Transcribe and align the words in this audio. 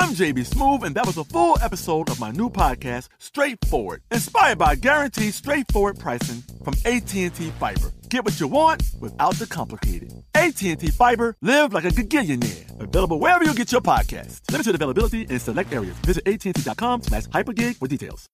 I'm 0.00 0.10
JB 0.14 0.48
Smoove, 0.48 0.84
and 0.84 0.94
that 0.94 1.06
was 1.06 1.16
a 1.16 1.24
full 1.24 1.58
episode 1.60 2.08
of 2.08 2.20
my 2.20 2.30
new 2.30 2.48
podcast, 2.48 3.08
Straightforward, 3.18 4.02
inspired 4.12 4.56
by 4.58 4.76
guaranteed 4.76 5.34
straightforward 5.34 5.98
pricing 5.98 6.42
from 6.62 6.74
AT&T 6.84 7.28
Fiber. 7.58 7.92
Get 8.08 8.24
what 8.24 8.38
you 8.38 8.46
want 8.46 8.82
without 9.00 9.34
the 9.34 9.46
complicated. 9.46 10.12
AT&T 10.34 10.76
Fiber, 10.92 11.34
live 11.42 11.72
like 11.72 11.84
a 11.84 11.88
gigillionaire. 11.88 12.80
Available 12.80 13.18
wherever 13.18 13.44
you 13.44 13.54
get 13.54 13.72
your 13.72 13.80
podcast. 13.80 14.40
Limited 14.52 14.76
availability 14.76 15.22
in 15.22 15.38
select 15.40 15.72
areas. 15.72 15.98
Visit 16.06 16.26
AT&T.com 16.28 17.02
slash 17.02 17.24
hypergig 17.24 17.76
for 17.76 17.88
details. 17.88 18.26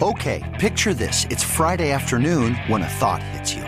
Okay, 0.00 0.56
picture 0.60 0.94
this. 0.94 1.24
It's 1.30 1.42
Friday 1.42 1.90
afternoon 1.90 2.54
when 2.68 2.82
a 2.82 2.88
thought 2.88 3.22
hits 3.22 3.52
you. 3.54 3.67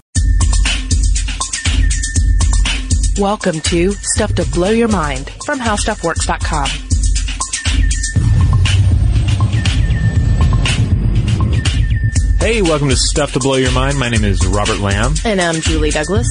Welcome 3.19 3.59
to 3.61 3.91
Stuff 3.91 4.35
to 4.35 4.45
Blow 4.51 4.69
Your 4.69 4.87
Mind 4.87 5.29
from 5.45 5.59
HowStuffWorks.com. 5.59 6.67
Hey, 12.39 12.61
welcome 12.61 12.87
to 12.87 12.95
Stuff 12.95 13.33
to 13.33 13.39
Blow 13.39 13.55
Your 13.55 13.73
Mind. 13.73 13.99
My 13.99 14.07
name 14.07 14.23
is 14.23 14.45
Robert 14.47 14.79
Lamb. 14.79 15.13
And 15.25 15.41
I'm 15.41 15.55
Julie 15.55 15.91
Douglas. 15.91 16.25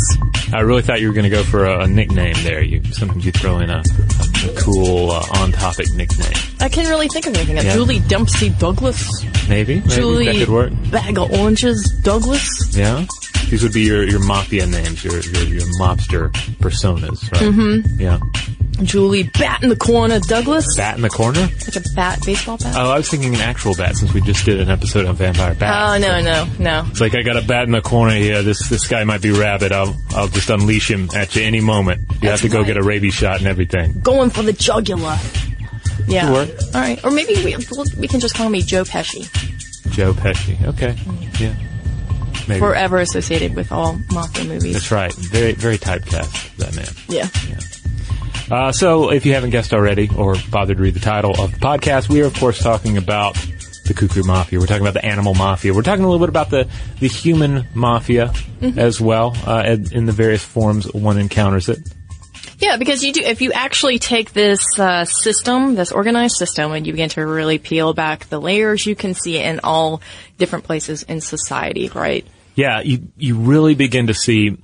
I 0.55 0.61
really 0.61 0.81
thought 0.81 1.03
you 1.03 1.09
were 1.09 1.15
going 1.15 1.25
to 1.25 1.31
go 1.31 1.43
for 1.43 1.67
a, 1.67 1.85
a, 1.85 1.87
nickname 1.87 2.35
there. 2.45 2.63
You 2.63 2.83
sometimes 2.93 3.27
you 3.27 3.33
throw 3.33 3.59
in 3.59 3.69
a, 3.69 3.81
a 3.81 4.55
cool 4.57 5.11
uh, 5.11 5.25
on-topic 5.35 5.93
nickname. 5.93 6.33
I 6.61 6.71
can't 6.71 6.89
really 6.89 7.09
think 7.09 7.27
of 7.27 7.37
anything. 7.37 7.57
Yeah. 7.57 7.75
Julie 7.75 8.01
Dempsey 8.01 8.49
Douglas. 8.49 9.23
Maybe, 9.49 9.77
maybe 9.81 9.89
Julie 9.91 10.25
that 10.27 10.37
could 10.37 10.49
work. 10.49 10.73
Bag 10.91 11.19
of 11.19 11.31
Oranges 11.33 11.95
Douglas. 12.03 12.75
Yeah. 12.75 13.05
These 13.51 13.63
would 13.65 13.73
be 13.73 13.83
your, 13.83 14.05
your 14.05 14.25
mafia 14.25 14.67
names, 14.67 15.05
your, 15.05 15.21
your, 15.21 15.43
your 15.43 15.67
mobster 15.81 16.31
personas, 16.59 17.31
right? 17.33 17.43
Mm-hmm. 17.43 18.01
Yeah. 18.01 18.21
Julie 18.85 19.25
Bat 19.25 19.63
in 19.65 19.69
the 19.69 19.77
Corner 19.77 20.21
Douglas. 20.21 20.65
Bat 20.77 20.97
in 20.97 21.03
the 21.03 21.11
Corner? 21.11 21.41
Like 21.41 21.77
a 21.77 21.83
bat, 21.95 22.25
baseball 22.25 22.57
bat? 22.59 22.75
Oh, 22.77 22.91
I 22.91 22.97
was 22.97 23.11
thinking 23.11 23.35
an 23.35 23.41
actual 23.41 23.75
bat 23.75 23.97
since 23.97 24.15
we 24.15 24.21
just 24.21 24.45
did 24.45 24.61
an 24.61 24.71
episode 24.71 25.05
on 25.07 25.17
vampire 25.17 25.55
bats. 25.55 26.05
Oh, 26.05 26.09
no, 26.09 26.23
no, 26.23 26.49
no. 26.59 26.87
It's 26.91 27.01
like 27.01 27.15
I 27.15 27.23
got 27.23 27.37
a 27.37 27.43
bat 27.47 27.65
in 27.65 27.73
the 27.73 27.83
corner 27.83 28.15
here. 28.15 28.43
This 28.43 28.69
this 28.69 28.87
guy 28.87 29.05
might 29.05 29.21
be 29.21 29.33
rabid. 29.33 29.73
I'll 29.73 29.95
I'll 30.11 30.29
just 30.29 30.49
unleash 30.49 30.91
him 30.91 31.11
at 31.15 31.37
you 31.37 31.43
any 31.43 31.61
moment. 31.61 32.01
You 32.01 32.21
That's 32.21 32.41
have 32.41 32.41
to 32.43 32.49
go 32.49 32.59
right. 32.61 32.67
get 32.69 32.77
a 32.79 32.83
rabies 32.83 33.15
shot 33.15 33.39
and 33.39 33.47
everything. 33.47 34.01
Going 34.01 34.31
for 34.31 34.43
the 34.43 34.53
jugular. 34.53 35.19
Yeah. 36.07 36.31
All 36.31 36.47
right. 36.73 37.05
Or 37.05 37.11
maybe 37.11 37.35
we, 37.45 37.57
we 37.99 38.09
can 38.09 38.21
just 38.21 38.35
call 38.35 38.49
me 38.49 38.63
Joe 38.63 38.85
Pesci. 38.85 39.31
Joe 39.91 40.13
Pesci. 40.13 40.65
Okay. 40.69 40.97
Yeah. 41.39 41.55
Maybe. 42.51 42.61
Forever 42.61 42.99
associated 42.99 43.55
with 43.55 43.73
all 43.73 43.99
mafia 44.13 44.45
movies. 44.45 44.75
That's 44.75 44.91
right. 44.91 45.13
Very 45.15 45.53
very 45.53 45.79
typecast, 45.79 46.57
that 46.57 46.77
man. 46.77 46.89
Yeah. 47.09 47.29
Uh, 48.51 48.73
so, 48.73 49.13
if 49.13 49.25
you 49.25 49.35
haven't 49.35 49.51
guessed 49.51 49.73
already 49.73 50.11
or 50.17 50.35
bothered 50.51 50.77
to 50.79 50.83
read 50.83 50.95
the 50.95 51.01
title 51.01 51.31
of 51.41 51.53
the 51.53 51.59
podcast, 51.59 52.09
we 52.09 52.21
are, 52.21 52.27
of 52.27 52.35
course, 52.35 52.61
talking 52.61 52.97
about 52.97 53.37
the 53.87 53.95
Cuckoo 53.95 54.25
Mafia. 54.25 54.59
We're 54.59 54.67
talking 54.67 54.83
about 54.83 54.95
the 54.95 55.05
animal 55.05 55.35
mafia. 55.35 55.73
We're 55.73 55.83
talking 55.83 56.05
a 56.05 56.09
little 56.09 56.25
bit 56.25 56.29
about 56.29 56.51
the, 56.51 56.69
the 56.99 57.07
human 57.07 57.67
mafia 57.75 58.33
as 58.77 59.01
well, 59.01 59.37
uh, 59.47 59.63
in 59.67 59.93
in 59.93 60.07
the 60.07 60.13
various 60.13 60.45
forms 60.45 60.93
one 60.93 61.19
encounters 61.19 61.69
it. 61.69 61.79
Yeah, 62.59 62.77
because 62.77 63.03
you 63.03 63.13
do. 63.13 63.21
If 63.21 63.41
you 63.41 63.53
actually 63.53 63.99
take 63.99 64.33
this 64.33 64.65
uh, 64.79 65.05
system, 65.05 65.77
this 65.77 65.93
organized 65.93 66.37
system, 66.37 66.73
and 66.73 66.87
you 66.87 66.93
begin 66.93 67.09
to 67.11 67.27
really 67.27 67.59
peel 67.59 67.95
back 67.95 68.29
the 68.29 68.41
layers, 68.41 68.85
you 68.85 68.95
can 68.95 69.15
see 69.15 69.39
it 69.39 69.47
in 69.47 69.61
all 69.65 70.03
different 70.39 70.65
places 70.65 71.03
in 71.05 71.21
society, 71.21 71.89
right? 71.89 72.27
Yeah, 72.55 72.81
you 72.81 73.09
you 73.17 73.37
really 73.37 73.75
begin 73.75 74.09
to 74.09 74.15
see 74.15 74.57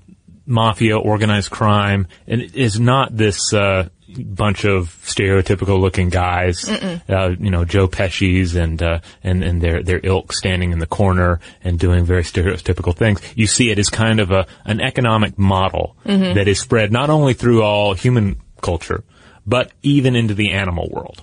mafia, 0.47 0.99
organized 0.99 1.51
crime, 1.51 2.07
and 2.27 2.41
it 2.41 2.55
is 2.55 2.79
not 2.79 3.17
this 3.17 3.53
uh, 3.53 3.89
bunch 4.09 4.65
of 4.65 4.97
stereotypical 5.05 5.81
looking 5.81 6.09
guys, 6.09 6.69
uh, 7.09 7.35
you 7.39 7.51
know, 7.51 7.65
Joe 7.65 7.89
Pesci's 7.89 8.55
and 8.55 8.83
uh, 8.83 9.01
and 9.23 9.43
and 9.43 9.61
their 9.61 9.83
their 9.83 10.01
ilk 10.03 10.33
standing 10.33 10.73
in 10.73 10.79
the 10.79 10.87
corner 10.87 11.41
and 11.63 11.79
doing 11.79 12.05
very 12.05 12.23
stereotypical 12.23 12.95
things. 12.95 13.21
You 13.35 13.47
see 13.47 13.71
it 13.71 13.79
as 13.79 13.89
kind 13.89 14.21
of 14.21 14.31
a 14.31 14.47
an 14.65 14.81
economic 14.81 15.39
model 15.39 15.97
that 16.35 16.49
is 16.49 16.61
spread 16.61 16.93
not 16.93 17.11
only 17.11 17.35
through 17.35 17.63
all 17.63 17.95
human 17.95 18.41
culture, 18.61 19.05
but 19.47 19.73
even 19.83 20.17
into 20.17 20.35
the 20.35 20.53
animal 20.53 20.89
world. 20.91 21.23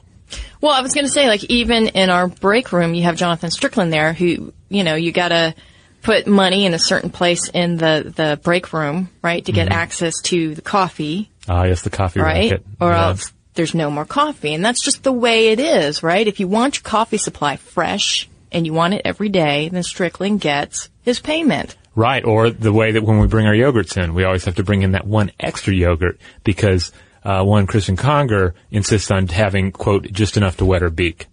Well, 0.61 0.71
I 0.71 0.81
was 0.81 0.93
going 0.93 1.05
to 1.05 1.11
say, 1.11 1.27
like, 1.27 1.43
even 1.45 1.89
in 1.89 2.09
our 2.09 2.27
break 2.27 2.71
room, 2.71 2.93
you 2.93 3.03
have 3.03 3.17
Jonathan 3.17 3.51
Strickland 3.51 3.91
there, 3.91 4.13
who, 4.13 4.53
you 4.69 4.83
know, 4.83 4.95
you 4.95 5.11
got 5.11 5.27
to 5.27 5.53
put 6.03 6.27
money 6.27 6.65
in 6.65 6.73
a 6.73 6.79
certain 6.79 7.09
place 7.09 7.49
in 7.49 7.77
the 7.77 8.13
the 8.15 8.39
break 8.43 8.71
room, 8.73 9.09
right, 9.23 9.43
to 9.45 9.51
get 9.51 9.71
access 9.71 10.21
to 10.23 10.53
the 10.53 10.61
coffee, 10.61 11.29
Ah, 11.49 11.63
yes, 11.63 11.81
the 11.81 11.89
coffee 11.89 12.19
right, 12.19 12.51
racket. 12.51 12.65
or 12.79 12.91
Yeah. 12.91 13.07
else 13.07 13.33
there's 13.55 13.73
no 13.75 13.89
more 13.91 14.05
coffee, 14.05 14.53
and 14.53 14.63
that's 14.65 14.83
just 14.83 15.03
the 15.03 15.11
way 15.11 15.49
it 15.49 15.59
is, 15.59 16.01
right? 16.03 16.27
If 16.27 16.39
you 16.39 16.47
want 16.47 16.75
your 16.77 16.83
coffee 16.83 17.17
supply 17.17 17.55
fresh 17.57 18.27
and 18.51 18.65
you 18.65 18.73
want 18.73 18.93
it 18.95 19.01
every 19.05 19.29
day, 19.29 19.69
then 19.69 19.83
Strickland 19.83 20.41
gets 20.41 20.89
his 21.03 21.19
payment. 21.19 21.75
Right, 21.95 22.23
or 22.25 22.49
the 22.49 22.73
way 22.73 22.93
that 22.93 23.03
when 23.03 23.19
we 23.19 23.27
bring 23.27 23.45
our 23.45 23.53
yogurts 23.53 23.95
in, 24.03 24.15
we 24.15 24.23
always 24.23 24.45
have 24.45 24.55
to 24.55 24.63
bring 24.63 24.81
in 24.81 24.93
that 24.93 25.05
one 25.05 25.31
extra 25.39 25.73
yogurt 25.73 26.19
because 26.43 26.91
uh, 27.23 27.43
one 27.43 27.67
Kristen 27.67 27.95
Conger 27.95 28.55
insists 28.71 29.11
on 29.11 29.27
having 29.27 29.71
quote 29.71 30.11
just 30.11 30.35
enough 30.35 30.57
to 30.57 30.65
wet 30.65 30.81
her 30.81 30.89
beak. 30.89 31.27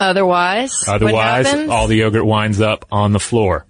Otherwise, 0.00 0.72
Otherwise, 0.88 1.52
all 1.68 1.86
the 1.88 1.96
yogurt 1.96 2.24
winds 2.24 2.60
up 2.60 2.86
on 2.90 3.12
the 3.12 3.20
floor, 3.20 3.66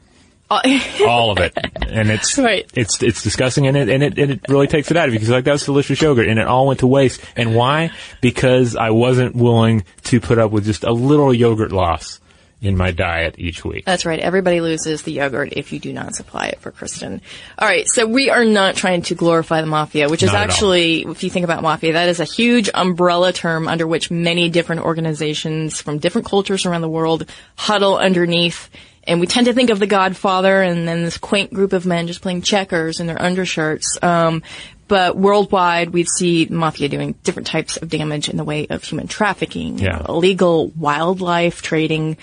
Uh, 0.51 0.61
all 1.07 1.31
of 1.31 1.39
it, 1.39 1.53
and 1.87 2.11
it's 2.11 2.39
Right. 2.39 2.71
it's 2.75 3.03
it's 3.03 3.23
disgusting, 3.23 3.67
and 3.67 3.77
it 3.77 3.89
and 3.89 4.03
it 4.03 4.19
and 4.19 4.33
it 4.33 4.41
really 4.49 4.67
takes 4.67 4.91
it 4.91 4.97
out 4.97 5.07
of 5.09 5.13
you 5.13 5.19
because 5.21 5.31
like 5.31 5.45
that 5.45 5.53
was 5.53 5.65
delicious 5.65 6.01
yogurt, 6.01 6.27
and 6.29 6.39
it 6.39 6.47
all 6.47 6.67
went 6.67 6.81
to 6.81 6.87
waste. 6.87 7.21
And 7.37 7.55
why? 7.55 7.91
Because 8.21 8.75
I 8.77 8.91
wasn't 8.91 9.37
willing 9.37 9.85
to 10.05 10.21
put 10.21 10.39
up 10.39 10.51
with 10.51 10.65
just 10.65 10.85
a 10.85 10.93
little 10.93 11.35
yogurt 11.35 11.71
loss 11.73 12.21
in 12.61 12.77
my 12.77 12.91
diet 12.91 13.37
each 13.39 13.65
week. 13.65 13.85
That's 13.85 14.05
right. 14.05 14.19
Everybody 14.19 14.61
loses 14.61 15.03
the 15.03 15.13
yogurt 15.13 15.53
if 15.53 15.73
you 15.73 15.79
do 15.79 15.93
not 15.93 16.17
supply 16.17 16.47
it 16.47 16.61
for 16.61 16.73
Kristen. 16.73 17.21
All 17.57 17.69
right. 17.69 17.87
So 17.87 18.05
we 18.07 18.31
are 18.31 18.45
not 18.45 18.75
trying 18.75 19.03
to 19.03 19.15
glorify 19.15 19.61
the 19.61 19.69
mafia, 19.69 20.09
which 20.09 20.25
is 20.25 20.33
Not 20.33 20.41
actually, 20.41 21.03
if 21.03 21.23
you 21.23 21.31
think 21.31 21.45
about 21.45 21.63
mafia, 21.63 21.93
that 21.93 22.09
is 22.09 22.19
a 22.19 22.25
huge 22.25 22.69
umbrella 22.75 23.33
term 23.33 23.69
under 23.69 23.87
which 23.87 24.11
many 24.11 24.49
different 24.49 24.83
organizations 24.83 25.81
from 25.81 25.99
different 25.99 26.27
cultures 26.27 26.67
around 26.67 26.81
the 26.81 26.89
world 26.89 27.31
huddle 27.55 27.97
underneath. 27.97 28.69
And 29.09 29.21
we 29.21 29.27
tend 29.27 29.47
to 29.47 29.53
think 29.55 29.71
of 29.71 29.79
the 29.79 29.87
Godfather 29.87 30.63
and 30.63 30.87
then 30.87 31.03
this 31.03 31.19
quaint 31.19 31.53
group 31.53 31.73
of 31.73 31.87
men 31.87 32.07
just 32.07 32.21
playing 32.23 32.43
checkers 32.43 33.01
in 33.01 33.07
their 33.07 33.21
undershirts. 33.21 33.99
Um, 34.03 34.43
but 34.87 35.17
worldwide, 35.17 35.91
we 35.91 36.05
see 36.05 36.47
mafia 36.51 36.89
doing 36.89 37.15
different 37.25 37.47
types 37.47 37.77
of 37.77 37.89
damage 37.89 38.29
in 38.29 38.37
the 38.37 38.45
way 38.45 38.67
of 38.69 38.85
human 38.85 39.07
trafficking, 39.09 39.79
Yeah. 39.79 40.03
illegal 40.09 40.69
wildlife 40.77 41.63
trading, 41.63 42.17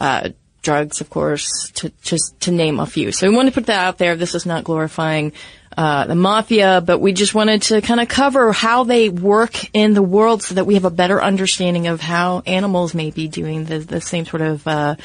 uh, 0.00 0.30
drugs, 0.62 1.00
of 1.00 1.08
course, 1.10 1.70
to 1.74 1.92
just 2.02 2.38
to 2.40 2.50
name 2.50 2.80
a 2.80 2.86
few. 2.86 3.12
So 3.12 3.28
we 3.28 3.36
want 3.36 3.48
to 3.48 3.52
put 3.54 3.66
that 3.66 3.86
out 3.86 3.98
there. 3.98 4.16
This 4.16 4.34
is 4.34 4.44
not 4.46 4.64
glorifying 4.64 5.32
uh, 5.76 6.06
the 6.06 6.14
mafia, 6.14 6.80
but 6.80 7.00
we 7.00 7.12
just 7.12 7.34
wanted 7.34 7.62
to 7.62 7.82
kind 7.82 8.00
of 8.00 8.08
cover 8.08 8.52
how 8.52 8.84
they 8.84 9.08
work 9.10 9.74
in 9.74 9.92
the 9.92 10.02
world 10.02 10.42
so 10.42 10.54
that 10.54 10.64
we 10.64 10.74
have 10.74 10.86
a 10.86 10.90
better 10.90 11.22
understanding 11.22 11.86
of 11.86 12.00
how 12.00 12.42
animals 12.46 12.94
may 12.94 13.10
be 13.10 13.28
doing 13.28 13.64
the, 13.64 13.78
the 13.80 14.00
same 14.00 14.24
sort 14.24 14.40
of 14.40 14.66
uh, 14.66 14.96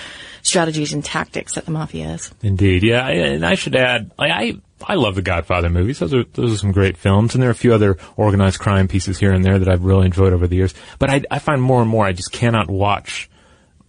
strategies 0.44 0.94
and 0.94 1.04
tactics 1.04 1.56
that 1.56 1.66
the 1.66 1.72
mafia 1.72 2.14
is. 2.14 2.32
Indeed, 2.42 2.84
yeah, 2.84 3.08
and 3.08 3.46
I 3.46 3.56
should 3.56 3.76
add, 3.76 4.12
I, 4.18 4.30
I 4.30 4.62
I 4.88 4.96
love 4.96 5.16
the 5.16 5.22
Godfather 5.22 5.70
movies. 5.70 6.00
Those 6.00 6.14
are 6.14 6.24
those 6.24 6.54
are 6.54 6.58
some 6.58 6.72
great 6.72 6.98
films, 6.98 7.36
and 7.36 7.42
there 7.42 7.50
are 7.50 7.52
a 7.52 7.56
few 7.56 7.74
other 7.74 7.98
organized 8.16 8.60
crime 8.60 8.88
pieces 8.88 9.20
here 9.20 9.32
and 9.32 9.44
there 9.46 9.60
that 9.60 9.70
I've 9.70 9.84
really 9.84 10.06
enjoyed 10.06 10.34
over 10.34 10.48
the 10.48 10.56
years. 10.56 10.74
But 10.98 11.10
I, 11.10 11.22
I 11.30 11.40
find 11.40 11.62
more 11.62 11.82
and 11.82 11.90
more 11.90 12.06
I 12.06 12.14
just 12.14 12.32
cannot 12.32 12.70
watch 12.70 13.30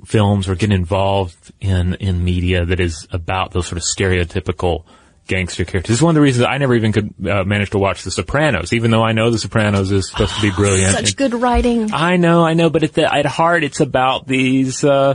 films 0.05 0.49
or 0.49 0.55
get 0.55 0.73
involved 0.73 1.53
in 1.61 1.95
in 1.95 2.25
media 2.25 2.67
that 2.67 2.81
is 2.81 3.07
about 3.11 3.53
those 3.53 3.67
sort 3.67 3.79
of 3.79 3.85
stereotypical 3.85 4.85
gangster 5.27 5.65
characters. 5.65 5.89
This 5.89 5.99
is 5.99 6.03
one 6.03 6.11
of 6.11 6.15
the 6.17 6.21
reasons 6.21 6.47
I 6.47 6.59
never 6.59 6.75
even 6.75 6.93
could 6.93 7.15
uh, 7.27 7.45
manage 7.45 7.71
to 7.71 7.79
watch 7.79 8.03
The 8.03 8.11
Sopranos, 8.11 8.73
even 8.73 8.91
though 8.91 9.03
I 9.03 9.13
know 9.13 9.31
The 9.31 9.39
Sopranos 9.39 9.91
is 9.91 10.09
supposed 10.09 10.35
to 10.35 10.43
be 10.43 10.51
brilliant. 10.51 10.93
Such 10.93 11.17
good 11.17 11.35
writing. 11.35 11.93
I 11.93 12.17
know, 12.17 12.45
I 12.45 12.55
know, 12.55 12.71
but 12.71 12.83
at 12.83 12.95
the 12.95 13.13
at 13.13 13.27
heart, 13.27 13.65
it's 13.65 13.81
about 13.81 14.27
these 14.27 14.85
uh, 14.85 15.15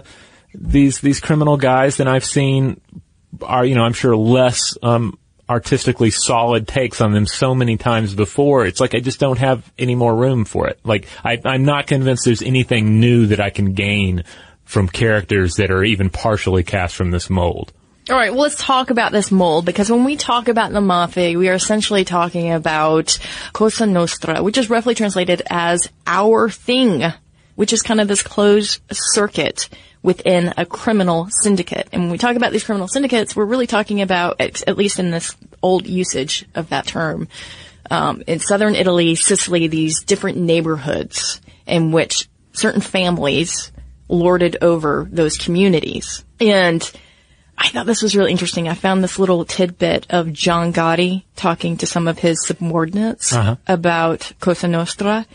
these 0.54 1.00
these 1.00 1.20
criminal 1.20 1.58
guys 1.58 1.98
that 1.98 2.08
I've 2.08 2.26
seen 2.26 2.82
are 3.42 3.66
you 3.66 3.76
know 3.76 3.84
I'm 3.84 3.94
sure 3.94 4.16
less 4.16 4.78
um, 4.82 5.18
artistically 5.50 6.12
solid 6.12 6.68
takes 6.68 7.02
on 7.02 7.12
them 7.12 7.26
so 7.26 7.54
many 7.56 7.78
times 7.78 8.14
before. 8.14 8.66
It's 8.66 8.80
like 8.80 8.96
I 8.96 9.00
just 9.00 9.20
don't 9.20 9.40
have 9.40 9.72
any 9.78 9.96
more 9.96 10.16
room 10.16 10.46
for 10.46 10.68
it. 10.68 10.80
Like 10.84 11.08
I, 11.24 11.40
I'm 11.46 11.64
not 11.64 11.88
convinced 11.88 12.26
there's 12.26 12.42
anything 12.42 13.00
new 13.00 13.28
that 13.28 13.40
I 13.40 13.50
can 13.50 13.74
gain 13.74 14.24
from 14.64 14.90
characters 14.90 15.56
that 15.56 15.72
are 15.72 15.84
even 15.84 16.10
partially 16.10 16.64
cast 16.64 16.96
from 16.96 17.12
this 17.12 17.30
mold. 17.30 17.72
All 18.10 18.16
right, 18.16 18.32
well, 18.32 18.44
let's 18.44 18.56
talk 18.56 18.90
about 18.90 19.12
this 19.12 19.32
mold 19.32 19.66
because 19.66 19.92
when 19.92 20.06
we 20.06 20.16
talk 20.16 20.48
about 20.48 20.72
the 20.72 20.80
mafia, 20.80 21.38
we 21.38 21.50
are 21.50 21.54
essentially 21.56 22.06
talking 22.06 22.54
about 22.54 23.20
Cosa 23.52 23.86
Nostra, 23.86 24.42
which 24.42 24.58
is 24.58 24.70
roughly 24.70 24.96
translated 24.96 25.42
as 25.50 25.90
our 26.06 26.50
thing, 26.50 27.04
which 27.56 27.74
is 27.74 27.82
kind 27.82 28.00
of 28.00 28.08
this 28.08 28.24
closed 28.24 28.80
circuit 28.92 29.68
within 30.04 30.54
a 30.56 30.66
criminal 30.66 31.28
syndicate. 31.42 31.90
And 31.92 32.04
when 32.04 32.12
we 32.12 32.18
talk 32.18 32.38
about 32.38 32.54
these 32.54 32.64
criminal 32.64 32.88
syndicates, 32.88 33.36
we're 33.36 33.44
really 33.44 33.68
talking 33.68 34.02
about, 34.02 34.40
at 34.40 34.78
least 34.78 35.00
in 35.00 35.12
this 35.12 35.36
old 35.62 35.86
usage 35.86 36.46
of 36.56 36.70
that 36.70 36.88
term, 36.88 37.28
um, 37.92 38.24
in 38.26 38.40
southern 38.40 38.76
Italy, 38.76 39.16
Sicily, 39.16 39.68
these 39.68 40.02
different 40.02 40.38
neighborhoods 40.38 41.42
in 41.66 41.92
which 41.92 42.30
certain 42.54 42.80
families 42.80 43.74
lorded 44.08 44.56
over 44.62 45.10
those 45.12 45.38
communities. 45.38 46.24
And 46.40 46.90
I 47.58 47.70
thought 47.70 47.86
this 47.88 48.04
was 48.04 48.16
really 48.16 48.32
interesting. 48.32 48.68
I 48.68 48.76
found 48.76 49.04
this 49.04 49.18
little 49.18 49.44
tidbit 49.44 50.08
of 50.10 50.32
John 50.32 50.72
Gotti 50.72 51.24
talking 51.36 51.78
to 51.78 51.88
some 51.88 52.08
of 52.08 52.20
his 52.20 52.46
subordinates 52.46 53.34
about 53.68 54.32
Cosa 54.40 54.68
Nostra. 54.68 55.26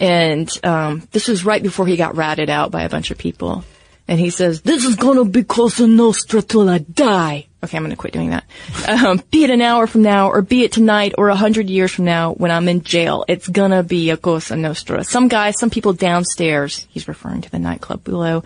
And 0.00 0.48
um, 0.64 1.06
this 1.12 1.28
was 1.28 1.44
right 1.44 1.62
before 1.62 1.86
he 1.86 1.96
got 1.96 2.16
ratted 2.16 2.48
out 2.50 2.70
by 2.70 2.82
a 2.82 2.88
bunch 2.88 3.10
of 3.10 3.18
people. 3.18 3.64
And 4.06 4.18
he 4.18 4.30
says, 4.30 4.62
this 4.62 4.86
is 4.86 4.96
gonna 4.96 5.26
be 5.26 5.44
Cosa 5.44 5.86
Nostra 5.86 6.40
till 6.40 6.68
I 6.70 6.78
die. 6.78 7.46
Okay, 7.62 7.76
I'm 7.76 7.82
gonna 7.82 7.96
quit 7.96 8.14
doing 8.14 8.30
that. 8.30 8.44
Um, 8.88 9.22
be 9.30 9.44
it 9.44 9.50
an 9.50 9.60
hour 9.60 9.86
from 9.86 10.00
now, 10.02 10.30
or 10.30 10.40
be 10.40 10.64
it 10.64 10.72
tonight, 10.72 11.14
or 11.18 11.28
a 11.28 11.36
hundred 11.36 11.68
years 11.68 11.92
from 11.92 12.06
now 12.06 12.32
when 12.32 12.50
I'm 12.50 12.68
in 12.68 12.82
jail, 12.82 13.26
it's 13.28 13.46
gonna 13.46 13.82
be 13.82 14.08
a 14.08 14.16
Cosa 14.16 14.56
Nostra. 14.56 15.04
Some 15.04 15.28
guys, 15.28 15.58
some 15.58 15.68
people 15.68 15.92
downstairs, 15.92 16.86
he's 16.88 17.06
referring 17.06 17.42
to 17.42 17.50
the 17.50 17.58
nightclub 17.58 18.02
below, 18.02 18.44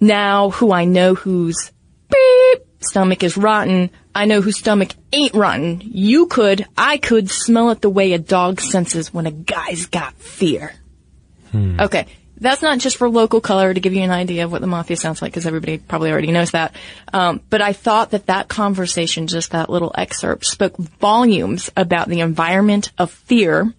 now 0.00 0.50
who 0.50 0.70
I 0.70 0.84
know 0.84 1.14
whose 1.16 1.72
beep 2.14 2.62
stomach 2.80 3.22
is 3.22 3.36
rotten, 3.36 3.90
I 4.14 4.26
know 4.26 4.40
whose 4.40 4.58
stomach 4.58 4.92
ain't 5.12 5.34
rotten. 5.34 5.80
You 5.82 6.26
could, 6.26 6.66
I 6.76 6.98
could 6.98 7.30
smell 7.30 7.70
it 7.70 7.80
the 7.80 7.90
way 7.90 8.12
a 8.12 8.18
dog 8.18 8.60
senses 8.60 9.12
when 9.12 9.26
a 9.26 9.30
guy's 9.30 9.86
got 9.86 10.14
fear. 10.14 10.74
Okay. 11.80 12.06
That's 12.36 12.62
not 12.62 12.78
just 12.80 12.96
for 12.96 13.08
local 13.08 13.40
color 13.40 13.72
to 13.72 13.80
give 13.80 13.94
you 13.94 14.02
an 14.02 14.10
idea 14.10 14.44
of 14.44 14.52
what 14.52 14.60
the 14.60 14.66
mafia 14.66 14.96
sounds 14.96 15.22
like, 15.22 15.32
because 15.32 15.46
everybody 15.46 15.78
probably 15.78 16.10
already 16.10 16.32
knows 16.32 16.50
that. 16.50 16.74
Um, 17.12 17.40
but 17.48 17.62
I 17.62 17.72
thought 17.72 18.10
that 18.10 18.26
that 18.26 18.48
conversation, 18.48 19.28
just 19.28 19.52
that 19.52 19.70
little 19.70 19.92
excerpt, 19.96 20.44
spoke 20.44 20.76
volumes 20.76 21.70
about 21.76 22.08
the 22.08 22.20
environment 22.20 22.90
of 22.98 23.12
fear 23.12 23.72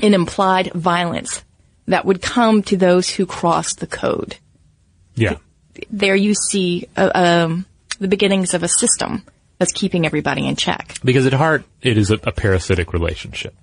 and 0.00 0.14
implied 0.14 0.72
violence 0.74 1.42
that 1.86 2.04
would 2.04 2.20
come 2.20 2.62
to 2.64 2.76
those 2.76 3.08
who 3.08 3.24
crossed 3.24 3.80
the 3.80 3.86
code. 3.86 4.36
Yeah. 5.14 5.38
There 5.90 6.16
you 6.16 6.34
see 6.34 6.88
uh, 6.96 7.10
um, 7.14 7.66
the 7.98 8.08
beginnings 8.08 8.54
of 8.54 8.62
a 8.62 8.68
system 8.68 9.24
that's 9.58 9.72
keeping 9.72 10.06
everybody 10.06 10.46
in 10.46 10.56
check. 10.56 10.94
Because 11.04 11.26
at 11.26 11.32
heart, 11.32 11.64
it 11.82 11.98
is 11.98 12.10
a, 12.10 12.14
a 12.14 12.32
parasitic 12.32 12.92
relationship. 12.92 13.54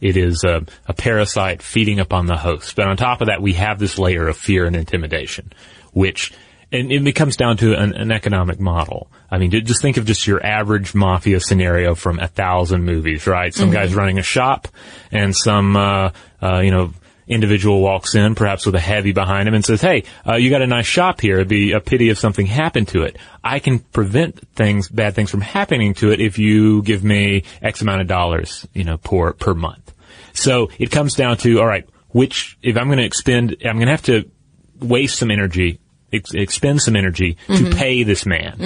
It 0.00 0.16
is 0.16 0.44
a, 0.44 0.64
a 0.86 0.94
parasite 0.94 1.62
feeding 1.62 1.98
upon 1.98 2.26
the 2.26 2.36
host. 2.36 2.76
But 2.76 2.86
on 2.86 2.96
top 2.96 3.20
of 3.20 3.28
that, 3.28 3.42
we 3.42 3.54
have 3.54 3.78
this 3.78 3.98
layer 3.98 4.28
of 4.28 4.36
fear 4.36 4.66
and 4.66 4.76
intimidation, 4.76 5.52
which, 5.92 6.32
and 6.70 6.92
it 6.92 7.12
comes 7.12 7.36
down 7.36 7.56
to 7.58 7.74
an, 7.74 7.94
an 7.94 8.12
economic 8.12 8.60
model. 8.60 9.10
I 9.30 9.38
mean, 9.38 9.50
just 9.50 9.82
think 9.82 9.96
of 9.96 10.06
just 10.06 10.26
your 10.26 10.44
average 10.44 10.94
mafia 10.94 11.40
scenario 11.40 11.94
from 11.94 12.18
a 12.18 12.28
thousand 12.28 12.84
movies, 12.84 13.26
right? 13.26 13.52
Some 13.52 13.70
guy's 13.70 13.94
running 13.94 14.18
a 14.18 14.22
shop 14.22 14.68
and 15.10 15.36
some, 15.36 15.76
uh, 15.76 16.10
uh, 16.40 16.60
you 16.60 16.70
know, 16.70 16.92
individual 17.28 17.80
walks 17.80 18.14
in, 18.14 18.34
perhaps 18.34 18.66
with 18.66 18.74
a 18.74 18.80
heavy 18.80 19.12
behind 19.12 19.46
him, 19.46 19.54
and 19.54 19.64
says, 19.64 19.80
"Hey, 19.80 20.04
uh, 20.26 20.36
you 20.36 20.50
got 20.50 20.62
a 20.62 20.66
nice 20.66 20.86
shop 20.86 21.20
here. 21.20 21.36
It'd 21.36 21.48
be 21.48 21.72
a 21.72 21.80
pity 21.80 22.08
if 22.08 22.18
something 22.18 22.46
happened 22.46 22.88
to 22.88 23.02
it. 23.02 23.16
I 23.44 23.58
can 23.58 23.78
prevent 23.78 24.48
things, 24.54 24.88
bad 24.88 25.14
things, 25.14 25.30
from 25.30 25.42
happening 25.42 25.94
to 25.94 26.10
it 26.10 26.20
if 26.20 26.38
you 26.38 26.82
give 26.82 27.04
me 27.04 27.44
X 27.62 27.82
amount 27.82 28.00
of 28.00 28.06
dollars, 28.06 28.66
you 28.72 28.84
know, 28.84 28.98
per 28.98 29.32
per 29.34 29.54
month." 29.54 29.92
So 30.32 30.70
it 30.78 30.90
comes 30.90 31.14
down 31.14 31.36
to, 31.38 31.60
all 31.60 31.66
right, 31.66 31.88
which 32.10 32.56
if 32.62 32.76
I'm 32.76 32.86
going 32.86 32.98
to 32.98 33.04
expend, 33.04 33.56
I'm 33.64 33.76
going 33.76 33.86
to 33.86 33.92
have 33.92 34.02
to 34.02 34.30
waste 34.80 35.18
some 35.18 35.30
energy, 35.30 35.80
ex- 36.12 36.32
expend 36.32 36.80
some 36.80 36.96
energy 36.96 37.36
to 37.48 37.70
pay 37.74 38.04
this 38.04 38.24
man. 38.24 38.56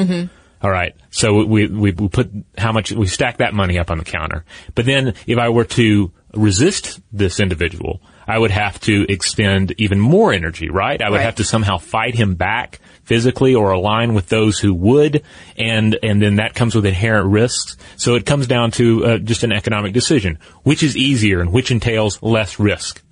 All 0.60 0.70
right. 0.70 0.94
So 1.10 1.44
we, 1.44 1.66
we, 1.66 1.90
we 1.92 2.08
put 2.08 2.30
how 2.56 2.72
much, 2.72 2.92
we 2.92 3.06
stack 3.06 3.38
that 3.38 3.52
money 3.52 3.78
up 3.78 3.90
on 3.90 3.98
the 3.98 4.04
counter. 4.04 4.44
But 4.74 4.86
then 4.86 5.14
if 5.26 5.38
I 5.38 5.48
were 5.48 5.64
to 5.64 6.12
resist 6.34 7.00
this 7.10 7.40
individual, 7.40 8.00
I 8.26 8.38
would 8.38 8.50
have 8.50 8.80
to 8.82 9.04
expend 9.08 9.74
even 9.78 9.98
more 9.98 10.32
energy, 10.32 10.70
right? 10.70 11.00
I 11.02 11.10
would 11.10 11.16
Right. 11.16 11.24
have 11.24 11.36
to 11.36 11.44
somehow 11.44 11.78
fight 11.78 12.14
him 12.14 12.34
back 12.34 12.80
physically 13.04 13.54
or 13.54 13.72
align 13.72 14.14
with 14.14 14.28
those 14.28 14.58
who 14.58 14.72
would. 14.74 15.22
And, 15.56 15.98
and 16.02 16.22
then 16.22 16.36
that 16.36 16.54
comes 16.54 16.74
with 16.74 16.86
inherent 16.86 17.28
risks. 17.28 17.76
So 17.96 18.14
it 18.14 18.24
comes 18.26 18.46
down 18.46 18.70
to 18.72 19.04
uh, 19.04 19.18
just 19.18 19.42
an 19.42 19.52
economic 19.52 19.92
decision. 19.92 20.38
Which 20.62 20.82
is 20.82 20.96
easier 20.96 21.40
and 21.40 21.52
which 21.52 21.70
entails 21.70 22.22
less 22.22 22.58
risk? 22.58 23.02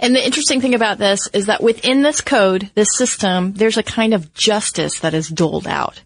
And 0.00 0.12
the 0.12 0.24
interesting 0.24 0.60
thing 0.60 0.74
about 0.74 0.98
this 0.98 1.28
is 1.32 1.46
that 1.46 1.62
within 1.62 2.02
this 2.02 2.20
code, 2.20 2.68
this 2.74 2.96
system, 2.96 3.52
there's 3.54 3.76
a 3.76 3.82
kind 3.84 4.12
of 4.12 4.34
justice 4.34 4.98
that 5.00 5.14
is 5.14 5.28
doled 5.28 5.68
out. 5.68 6.02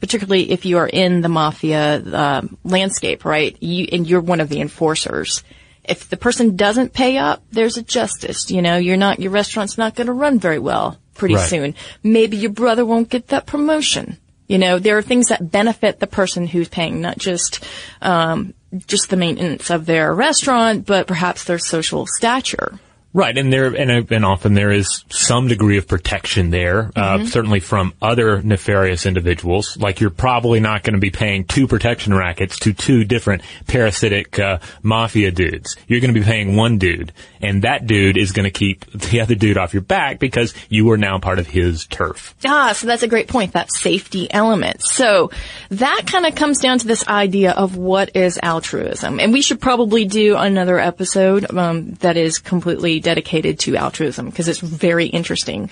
Particularly 0.00 0.52
if 0.52 0.64
you 0.64 0.78
are 0.78 0.86
in 0.86 1.22
the 1.22 1.28
mafia 1.28 2.00
um, 2.16 2.56
landscape, 2.62 3.24
right? 3.24 3.60
You, 3.60 3.88
and 3.90 4.06
you're 4.06 4.20
one 4.20 4.40
of 4.40 4.48
the 4.48 4.60
enforcers. 4.60 5.42
If 5.88 6.08
the 6.08 6.16
person 6.16 6.56
doesn't 6.56 6.92
pay 6.92 7.16
up, 7.18 7.42
there's 7.50 7.76
a 7.76 7.82
justice. 7.82 8.50
You 8.50 8.62
know, 8.62 8.76
you're 8.76 8.96
not 8.96 9.20
your 9.20 9.30
restaurant's 9.32 9.78
not 9.78 9.94
going 9.94 10.08
to 10.08 10.12
run 10.12 10.38
very 10.38 10.58
well 10.58 10.98
pretty 11.14 11.34
Right. 11.36 11.48
soon. 11.48 11.74
Maybe 12.02 12.36
your 12.36 12.50
brother 12.50 12.84
won't 12.84 13.08
get 13.08 13.28
that 13.28 13.46
promotion. 13.46 14.18
You 14.48 14.58
know, 14.58 14.78
there 14.78 14.96
are 14.98 15.02
things 15.02 15.28
that 15.28 15.50
benefit 15.50 15.98
the 15.98 16.06
person 16.06 16.46
who's 16.46 16.68
paying, 16.68 17.00
not 17.00 17.18
just 17.18 17.64
um, 18.02 18.54
just 18.86 19.10
the 19.10 19.16
maintenance 19.16 19.70
of 19.70 19.86
their 19.86 20.14
restaurant, 20.14 20.86
but 20.86 21.06
perhaps 21.06 21.44
their 21.44 21.58
social 21.58 22.06
stature. 22.06 22.78
Right, 23.16 23.38
and 23.38 23.50
there 23.50 23.74
and, 23.74 24.12
and 24.12 24.24
often 24.26 24.52
there 24.52 24.70
is 24.70 25.02
some 25.08 25.48
degree 25.48 25.78
of 25.78 25.88
protection 25.88 26.50
there, 26.50 26.90
uh, 26.94 27.24
certainly 27.24 27.60
from 27.60 27.94
other 28.02 28.42
nefarious 28.42 29.06
individuals. 29.06 29.78
Like 29.78 30.00
you're 30.00 30.10
probably 30.10 30.60
not 30.60 30.82
going 30.82 30.96
to 30.96 31.00
be 31.00 31.08
paying 31.08 31.46
two 31.46 31.66
protection 31.66 32.12
rackets 32.12 32.58
to 32.58 32.74
two 32.74 33.04
different 33.04 33.40
parasitic 33.66 34.38
uh, 34.38 34.58
mafia 34.82 35.30
dudes. 35.30 35.76
You're 35.88 36.00
going 36.00 36.12
to 36.12 36.20
be 36.20 36.26
paying 36.26 36.56
one 36.56 36.76
dude, 36.76 37.10
and 37.40 37.62
that 37.62 37.86
dude 37.86 38.18
is 38.18 38.32
going 38.32 38.44
to 38.44 38.50
keep 38.50 38.84
the 38.90 39.22
other 39.22 39.34
dude 39.34 39.56
off 39.56 39.72
your 39.72 39.80
back 39.80 40.18
because 40.18 40.52
you 40.68 40.90
are 40.90 40.98
now 40.98 41.18
part 41.18 41.38
of 41.38 41.46
his 41.46 41.86
turf. 41.86 42.34
Ah, 42.44 42.74
so 42.74 42.86
that's 42.86 43.02
a 43.02 43.08
great 43.08 43.28
point, 43.28 43.54
that 43.54 43.72
safety 43.72 44.30
element. 44.30 44.82
So 44.82 45.30
that 45.70 46.02
kind 46.06 46.26
of 46.26 46.34
comes 46.34 46.58
down 46.58 46.80
to 46.80 46.86
this 46.86 47.08
idea 47.08 47.52
of 47.52 47.78
what 47.78 48.14
is 48.14 48.38
altruism. 48.42 49.20
And 49.20 49.32
we 49.32 49.40
should 49.40 49.62
probably 49.62 50.04
do 50.04 50.36
another 50.36 50.78
episode 50.78 51.50
um, 51.56 51.92
that 52.00 52.18
is 52.18 52.36
completely 52.36 53.05
dedicated 53.06 53.60
to 53.60 53.76
altruism 53.76 54.26
because 54.26 54.48
it's 54.48 54.58
very 54.58 55.06
interesting. 55.06 55.70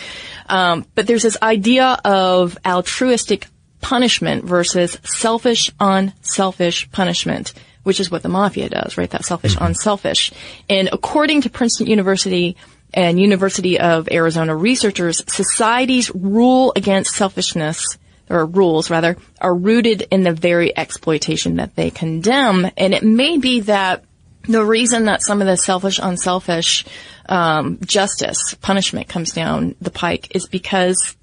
Um, 0.49 0.87
but 0.95 1.09
there's 1.09 1.25
this 1.25 1.37
idea 1.43 1.99
of 2.05 2.57
altruistic 2.64 3.49
punishment 3.81 4.45
versus 4.45 4.97
selfish 5.03 5.71
on 5.81 6.12
selfish 6.23 6.88
punishment 6.93 7.53
which 7.83 8.00
is 8.00 8.11
what 8.11 8.23
the 8.23 8.31
mafia 8.31 8.71
does, 8.71 8.97
right? 8.97 9.11
That 9.11 9.26
selfish 9.26 9.59
on 9.59 9.75
selfish. 9.75 10.33
And 10.71 10.88
according 10.91 11.43
to 11.43 11.50
Princeton 11.50 11.87
University 11.87 12.57
and 12.95 13.21
University 13.21 13.79
of 13.79 14.09
Arizona 14.11 14.57
researchers, 14.57 15.23
society's 15.31 16.11
rule 16.14 16.73
against 16.76 17.14
selfishness 17.14 17.99
or 18.31 18.47
rules 18.47 18.91
rather, 18.91 19.17
are 19.41 19.55
rooted 19.55 20.07
in 20.11 20.23
the 20.23 20.33
very 20.33 20.76
exploitation 20.76 21.57
that 21.57 21.76
they 21.76 21.91
condemn. 21.91 22.67
And 22.76 22.95
it 22.95 23.03
may 23.03 23.38
be 23.38 23.61
that 23.61 24.05
the 24.47 24.65
reason 24.65 25.07
that 25.07 25.23
some 25.23 25.41
of 25.41 25.47
the 25.47 25.57
selfish, 25.57 25.99
unselfish 26.03 26.85
um, 27.29 27.79
justice 27.85 28.55
punishment 28.61 29.09
comes 29.09 29.33
down 29.33 29.75
the 29.81 29.91
pike 29.91 30.35
is 30.35 30.47
because 30.47 31.17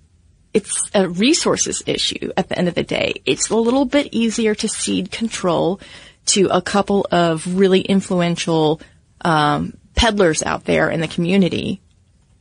it's 0.54 0.90
a 0.94 1.08
resources 1.08 1.84
issue 1.86 2.32
at 2.36 2.50
the 2.50 2.58
end 2.58 2.68
of 2.68 2.75
the 2.75 2.84
day. 2.84 3.22
It's 3.25 3.50
a 3.50 3.56
little 3.56 3.86
bit 3.86 4.10
easier 4.12 4.56
to 4.56 4.68
cede 4.68 5.12
control 5.12 5.80
to 6.28 6.48
a 6.51 6.62
couple 6.62 7.08
of 7.12 7.58
really 7.58 7.82
influential 7.82 8.82
um, 9.22 9.78
peddlers 9.96 10.44
out 10.44 10.66
there 10.66 10.90
in 10.90 11.00
the 11.01 11.08
community 11.08 11.82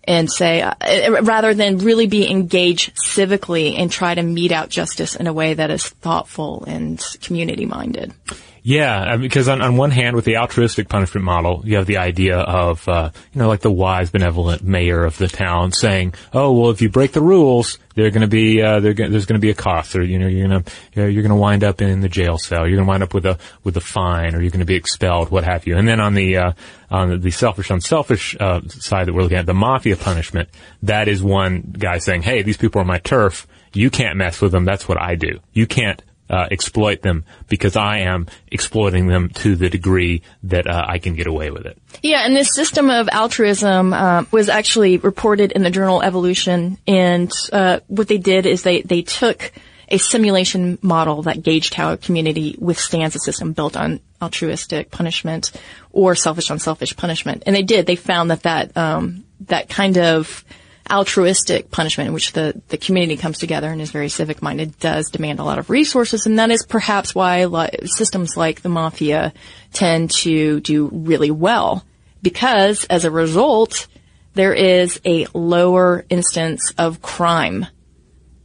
and 0.05 0.31
say, 0.31 0.63
uh, 0.63 0.75
rather 1.23 1.55
than 1.55 1.79
really 1.79 2.07
be 2.07 2.29
engaged 2.29 2.97
civically 2.97 3.79
and 3.79 3.91
try 3.91 4.15
to 4.15 4.23
mete 4.23 4.53
out 4.53 4.71
justice 4.71 5.15
in 5.15 5.27
a 5.27 5.33
way 5.33 5.55
that 5.55 5.71
is 5.71 5.87
thoughtful 5.87 6.65
and 6.67 7.05
community 7.23 7.67
minded. 7.67 8.13
Yeah, 8.63 9.17
because 9.17 9.49
on, 9.49 9.63
on 9.63 9.77
one 9.77 9.91
hand, 9.91 10.15
with 10.15 10.25
the 10.25 10.37
altruistic 10.37 10.89
punishment 10.89 11.25
model, 11.25 11.63
you 11.65 11.77
have 11.77 11.87
the 11.87 11.97
idea 11.99 12.39
of, 12.39 12.87
uh, 12.89 13.11
you 13.33 13.41
know, 13.41 13.49
like 13.49 13.61
the 13.61 13.71
wise, 13.71 14.11
benevolent 14.11 14.63
mayor 14.63 15.05
of 15.05 15.17
the 15.17 15.29
town 15.29 15.73
saying, 15.73 16.15
"Oh, 16.33 16.53
well, 16.53 16.71
if 16.71 16.83
you 16.83 16.91
break 16.91 17.13
the 17.13 17.23
rules, 17.23 17.79
they're 17.95 18.11
going 18.11 18.21
to 18.23 18.29
be, 18.29 18.61
uh, 18.63 18.81
they're 18.81 18.93
gonna, 18.93 19.11
there's 19.11 19.27
going 19.27 19.41
to 19.41 19.45
be 19.45 19.51
a 19.51 19.55
cost, 19.55 19.97
or 19.97 20.03
you 20.03 20.19
know, 20.19 20.27
you're 20.27 20.47
going 20.47 20.63
to, 20.63 21.11
you're 21.11 21.23
going 21.23 21.31
to 21.31 21.37
wind 21.37 21.65
up 21.65 21.81
in 21.81 22.01
the 22.01 22.09
jail 22.09 22.37
cell, 22.39 22.67
you're 22.67 22.77
going 22.77 22.87
to 22.87 22.89
wind 22.89 23.03
up 23.03 23.15
with 23.15 23.27
a 23.27 23.39
with 23.65 23.77
a 23.77 23.81
fine, 23.81 24.35
or 24.35 24.41
you're 24.41 24.51
going 24.51 24.61
to 24.61 24.67
be 24.67 24.77
expelled, 24.77 25.31
what 25.31 25.45
have 25.45 25.67
you." 25.67 25.77
And 25.77 25.89
then 25.89 26.01
on 26.01 26.15
the 26.15 26.37
uh, 26.37 26.53
on 26.91 27.21
the 27.21 27.31
selfish, 27.31 27.71
unselfish 27.71 28.37
uh, 28.39 28.61
side 28.69 29.07
that 29.07 29.15
we're 29.15 29.23
looking 29.23 29.39
at, 29.39 29.47
the 29.47 29.55
mafia 29.55 29.97
punishment, 29.97 30.49
that 30.83 31.09
is 31.09 31.23
one 31.23 31.75
guy 31.79 31.99
saying, 31.99 32.23
"Hey, 32.23 32.43
these 32.43 32.59
people 32.59 32.81
are 32.83 32.87
my 32.87 32.99
turf. 32.99 33.47
You 33.73 33.89
can't 33.89 34.17
mess 34.17 34.41
with 34.41 34.53
them. 34.53 34.65
That's 34.65 34.89
what 34.89 35.01
I 35.01 35.15
do. 35.15 35.41
You 35.53 35.67
can't." 35.67 36.03
Uh, 36.31 36.47
exploit 36.51 37.03
them 37.03 37.25
because 37.49 37.77
I 37.77 37.99
am 37.99 38.29
exploiting 38.51 39.09
them 39.09 39.29
to 39.31 39.57
the 39.57 39.69
degree 39.69 40.23
that 40.45 40.67
uh, 40.67 40.85
I 40.87 40.99
can 40.99 41.15
get 41.15 41.27
away 41.27 41.51
with 41.51 41.67
it. 41.67 41.77
Yeah, 42.03 42.25
and 42.25 42.35
this 42.35 42.55
system 42.55 42.89
of 42.89 43.09
altruism 43.11 43.93
uh, 43.93 44.25
was 44.31 44.49
actually 44.49 44.99
reported 44.99 45.53
in 45.53 45.63
the 45.63 45.71
journal 45.71 46.03
Evolution, 46.03 46.79
and 46.87 47.33
uh, 47.53 47.81
what 47.89 48.09
they 48.09 48.19
did 48.19 48.47
is 48.47 48.63
they 48.63 48.83
they 48.83 49.03
took 49.03 49.53
a 49.89 49.99
simulation 49.99 50.79
model 50.83 51.23
that 51.23 51.43
gauged 51.43 51.75
how 51.75 51.93
a 51.93 51.97
community 51.97 52.55
withstands 52.61 53.17
a 53.17 53.19
system 53.19 53.53
built 53.53 53.77
on 53.77 53.99
altruistic 54.23 54.91
punishment 54.93 55.51
or 55.91 56.15
selfish 56.15 56.51
on 56.51 56.61
selfish 56.61 56.97
punishment, 56.97 57.43
and 57.47 57.57
they 57.57 57.63
did. 57.63 57.87
They 57.87 57.97
found 57.97 58.31
that 58.31 58.45
that 58.45 58.77
um, 58.77 59.25
that 59.47 59.69
kind 59.69 59.99
of 59.99 60.45
altruistic 60.91 61.71
punishment 61.71 62.09
in 62.09 62.15
which 62.15 62.33
the, 62.33 62.61
the 62.69 62.77
community 62.77 63.17
comes 63.17 63.39
together 63.39 63.69
and 63.69 63.81
is 63.81 63.91
very 63.91 64.09
civic 64.09 64.43
minded 64.43 64.79
does 64.79 65.11
demand 65.11 65.39
a 65.39 65.45
lot 65.45 65.59
of 65.59 65.71
resources. 65.71 66.27
And 66.27 66.39
that 66.39 66.51
is 66.51 66.65
perhaps 66.65 67.15
why 67.15 67.45
li- 67.45 67.69
systems 67.85 68.37
like 68.37 68.63
the 68.63 68.69
mafia 68.69 69.33
tend 69.73 70.11
to 70.11 70.61
do 70.61 70.89
really 70.93 71.31
well 71.31 71.85
because 72.23 72.85
as 72.85 73.05
a 73.05 73.11
result, 73.11 73.87
there 74.35 74.55
is 74.55 75.01
a 75.05 75.27
lower 75.35 76.05
instance 76.09 76.73
of 76.79 77.03
crime 77.03 77.67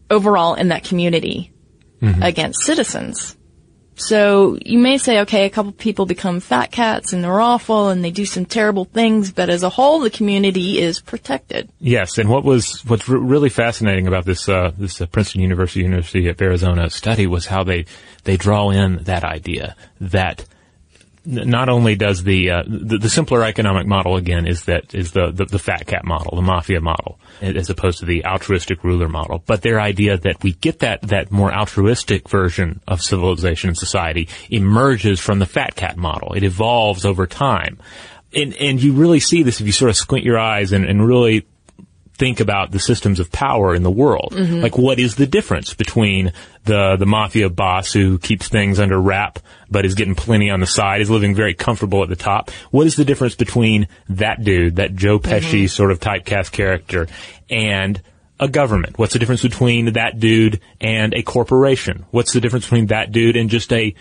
overall 0.10 0.56
in 0.56 0.70
that 0.70 0.84
community 0.84 1.52
mm-hmm. 2.02 2.24
against 2.24 2.64
citizens. 2.64 3.35
So 3.96 4.58
you 4.64 4.78
may 4.78 4.98
say, 4.98 5.22
okay, 5.22 5.46
a 5.46 5.50
couple 5.50 5.72
people 5.72 6.06
become 6.06 6.40
fat 6.40 6.72
cats 6.72 7.14
and 7.14 7.24
they're 7.24 7.40
awful 7.40 7.90
and 7.90 8.04
they 8.04 8.12
do 8.12 8.26
some 8.26 8.46
terrible 8.46 8.86
things, 8.86 9.32
but 9.32 9.50
as 9.50 9.64
a 9.64 9.70
whole, 9.70 10.00
the 10.02 10.10
community 10.10 10.80
is 10.80 11.00
protected. 11.00 11.70
Yes, 11.80 12.18
and 12.18 12.30
what 12.30 12.44
was 12.44 12.82
what's 12.86 13.08
re- 13.08 13.20
really 13.20 13.50
fascinating 13.50 14.08
about 14.08 14.26
this 14.26 14.50
uh, 14.50 14.72
this 14.78 15.02
uh, 15.02 15.06
Princeton 15.06 15.42
University 15.42 15.82
University 15.82 16.28
of 16.28 16.42
Arizona 16.42 16.90
study 16.90 17.26
was 17.26 17.46
how 17.46 17.64
they 17.64 17.86
they 18.26 18.38
draw 18.38 18.70
in 18.70 19.04
that 19.04 19.24
idea 19.24 19.76
that 20.02 20.46
not 21.26 21.70
only 21.70 21.96
does 21.96 22.24
the, 22.24 22.52
uh, 22.52 22.64
the 22.68 22.98
the 22.98 23.10
simpler 23.10 23.44
economic 23.44 23.88
model 23.88 24.16
again 24.16 24.48
is 24.48 24.66
that 24.66 24.94
is 24.94 25.12
the, 25.12 25.32
the 25.32 25.46
the 25.46 25.60
fat 25.60 25.86
cat 25.88 26.06
model, 26.06 26.36
the 26.36 26.42
mafia 26.42 26.82
model, 26.82 27.20
as 27.42 27.70
opposed 27.70 28.00
to 28.00 28.06
the 28.06 28.26
altruistic 28.26 28.84
ruler 28.84 29.10
model, 29.10 29.44
but 29.46 29.62
their 29.62 29.80
idea 29.80 30.18
that 30.18 30.44
we 30.44 30.54
get 30.54 30.80
that 30.80 31.02
that 31.04 31.32
more 31.32 31.54
altruistic 31.54 32.30
version 32.30 32.82
of 32.88 33.02
civilization 33.02 33.70
and 33.70 33.78
society 33.78 34.30
emerges 34.50 35.20
from 35.20 35.40
the 35.40 35.46
fat 35.46 35.76
cat 35.76 35.98
model. 35.98 36.34
It 36.34 36.44
evolves 36.44 37.06
over 37.06 37.28
time. 37.28 37.80
And, 38.34 38.54
and 38.56 38.84
you 38.84 38.94
really 38.94 39.22
see 39.22 39.44
this 39.44 39.62
if 39.62 39.66
you 39.66 39.72
sort 39.72 39.90
of 39.90 39.96
squint 39.96 40.26
your 40.26 40.38
eyes 40.38 40.74
and, 40.74 40.84
and 40.84 41.06
really 41.06 41.48
think 42.18 42.40
about 42.40 42.72
the 42.72 42.80
systems 42.80 43.20
of 43.20 43.32
power 43.32 43.76
in 43.76 43.84
the 43.84 43.92
world. 43.92 44.34
Mm-hmm. 44.34 44.62
Like, 44.62 44.78
what 44.78 45.00
is 45.00 45.16
the 45.16 45.28
difference 45.28 45.74
between 45.74 46.32
the 46.64 46.96
the 46.98 47.06
mafia 47.06 47.50
boss 47.50 47.92
who 47.92 48.18
keeps 48.18 48.48
things 48.48 48.80
under 48.80 49.00
wrap 49.00 49.40
but 49.70 49.86
is 49.86 49.96
getting 49.96 50.16
plenty 50.16 50.50
on 50.50 50.60
the 50.60 50.68
side, 50.68 51.02
is 51.02 51.10
living 51.10 51.36
very 51.36 51.54
comfortable 51.54 52.04
at 52.04 52.10
the 52.10 52.16
top? 52.16 52.52
What 52.72 52.88
is 52.88 52.96
the 52.96 53.06
difference 53.06 53.36
between 53.36 53.88
that 54.10 54.44
dude, 54.44 54.78
that 54.78 54.96
Joe 54.96 55.20
mm-hmm. 55.20 55.32
Pesci 55.32 55.70
sort 55.70 55.92
of 55.92 56.00
typecast 56.00 56.52
character, 56.52 57.08
and 57.50 58.02
a 58.40 58.48
government? 58.48 58.98
What's 58.98 59.14
the 59.14 59.20
difference 59.20 59.42
between 59.42 59.94
that 59.94 60.20
dude 60.20 60.62
and 60.80 61.14
a 61.14 61.22
corporation? 61.22 62.06
What's 62.12 62.34
the 62.34 62.42
difference 62.42 62.66
between 62.66 62.88
that 62.88 63.12
dude 63.12 63.36
and 63.36 63.50
just 63.50 63.72
a 63.74 63.94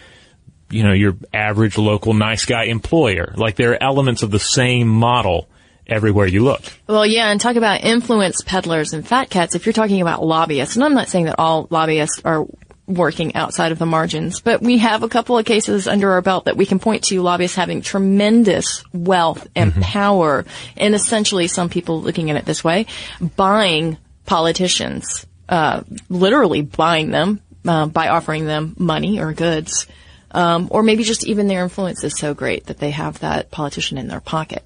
you 0.70 0.82
know, 0.82 0.92
your 0.92 1.16
average 1.32 1.78
local 1.78 2.14
nice 2.14 2.46
guy 2.46 2.64
employer? 2.64 3.34
Like, 3.36 3.56
there 3.56 3.72
are 3.72 3.82
elements 3.82 4.22
of 4.22 4.30
the 4.30 4.40
same 4.40 4.88
model 4.88 5.48
everywhere 5.86 6.26
you 6.26 6.42
look. 6.44 6.62
Well, 6.86 7.06
yeah, 7.06 7.30
and 7.30 7.40
talk 7.40 7.56
about 7.56 7.82
influence 7.82 8.42
peddlers 8.42 8.92
and 8.92 9.06
fat 9.06 9.30
cats. 9.30 9.54
If 9.54 9.66
you're 9.66 9.72
talking 9.72 10.00
about 10.00 10.24
lobbyists, 10.24 10.76
and 10.76 10.84
I'm 10.84 10.94
not 10.94 11.08
saying 11.08 11.26
that 11.26 11.38
all 11.38 11.66
lobbyists 11.70 12.20
are 12.24 12.46
working 12.86 13.34
outside 13.34 13.72
of 13.72 13.78
the 13.78 13.86
margins, 13.86 14.40
but 14.40 14.60
we 14.60 14.78
have 14.78 15.02
a 15.02 15.08
couple 15.08 15.38
of 15.38 15.46
cases 15.46 15.88
under 15.88 16.12
our 16.12 16.22
belt 16.22 16.44
that 16.44 16.56
we 16.56 16.66
can 16.66 16.78
point 16.78 17.04
to 17.04 17.22
lobbyists 17.22 17.56
having 17.56 17.80
tremendous 17.80 18.84
wealth 18.92 19.46
and 19.54 19.74
power, 19.74 20.44
and 20.76 20.94
essentially 20.94 21.46
some 21.46 21.68
people 21.68 22.02
looking 22.02 22.30
at 22.30 22.36
it 22.36 22.44
this 22.44 22.62
way, 22.62 22.86
buying 23.36 23.96
politicians, 24.26 25.26
uh, 25.48 25.82
literally 26.08 26.62
buying 26.62 27.10
them 27.10 27.40
uh, 27.66 27.86
by 27.86 28.08
offering 28.08 28.46
them 28.46 28.74
money 28.78 29.20
or 29.20 29.32
goods. 29.32 29.86
Um, 30.30 30.66
or 30.72 30.82
maybe 30.82 31.04
just 31.04 31.24
even 31.24 31.46
their 31.46 31.62
influence 31.62 32.02
is 32.02 32.18
so 32.18 32.34
great 32.34 32.66
that 32.66 32.78
they 32.78 32.90
have 32.90 33.20
that 33.20 33.52
politician 33.52 33.98
in 33.98 34.08
their 34.08 34.20
pocket. 34.20 34.64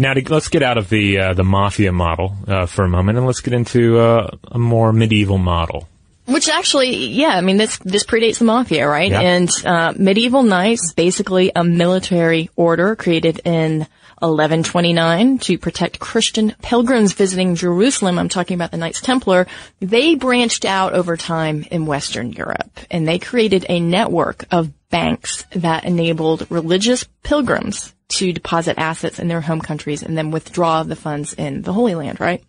Now, 0.00 0.14
to, 0.14 0.32
let's 0.32 0.48
get 0.48 0.62
out 0.62 0.78
of 0.78 0.88
the 0.88 1.18
uh, 1.18 1.34
the 1.34 1.44
mafia 1.44 1.92
model 1.92 2.34
uh, 2.48 2.64
for 2.64 2.84
a 2.84 2.88
moment, 2.88 3.18
and 3.18 3.26
let's 3.26 3.42
get 3.42 3.52
into 3.52 3.98
uh, 3.98 4.30
a 4.50 4.58
more 4.58 4.94
medieval 4.94 5.36
model. 5.36 5.88
Which 6.24 6.48
actually, 6.48 7.08
yeah, 7.08 7.30
I 7.30 7.42
mean, 7.42 7.58
this, 7.58 7.76
this 7.78 8.04
predates 8.04 8.38
the 8.38 8.44
mafia, 8.44 8.88
right? 8.88 9.10
Yeah. 9.10 9.20
And, 9.20 9.50
uh, 9.66 9.92
medieval 9.98 10.42
knights, 10.42 10.92
basically 10.94 11.50
a 11.54 11.64
military 11.64 12.48
order 12.56 12.94
created 12.94 13.40
in 13.44 13.80
1129 14.20 15.38
to 15.40 15.58
protect 15.58 15.98
Christian 15.98 16.54
pilgrims 16.62 17.12
visiting 17.12 17.56
Jerusalem. 17.56 18.18
I'm 18.18 18.28
talking 18.28 18.54
about 18.54 18.70
the 18.70 18.76
Knights 18.76 19.00
Templar. 19.00 19.48
They 19.80 20.14
branched 20.14 20.64
out 20.64 20.92
over 20.92 21.16
time 21.16 21.64
in 21.70 21.84
Western 21.84 22.32
Europe 22.32 22.78
and 22.90 23.08
they 23.08 23.18
created 23.18 23.66
a 23.68 23.80
network 23.80 24.44
of 24.50 24.70
banks 24.88 25.44
that 25.52 25.84
enabled 25.84 26.46
religious 26.50 27.04
pilgrims 27.22 27.92
to 28.10 28.32
deposit 28.32 28.78
assets 28.78 29.18
in 29.18 29.28
their 29.28 29.40
home 29.40 29.60
countries 29.60 30.02
and 30.02 30.16
then 30.16 30.30
withdraw 30.30 30.82
the 30.82 30.96
funds 30.96 31.32
in 31.32 31.62
the 31.62 31.72
Holy 31.72 31.94
Land, 31.94 32.20
right? 32.20 32.44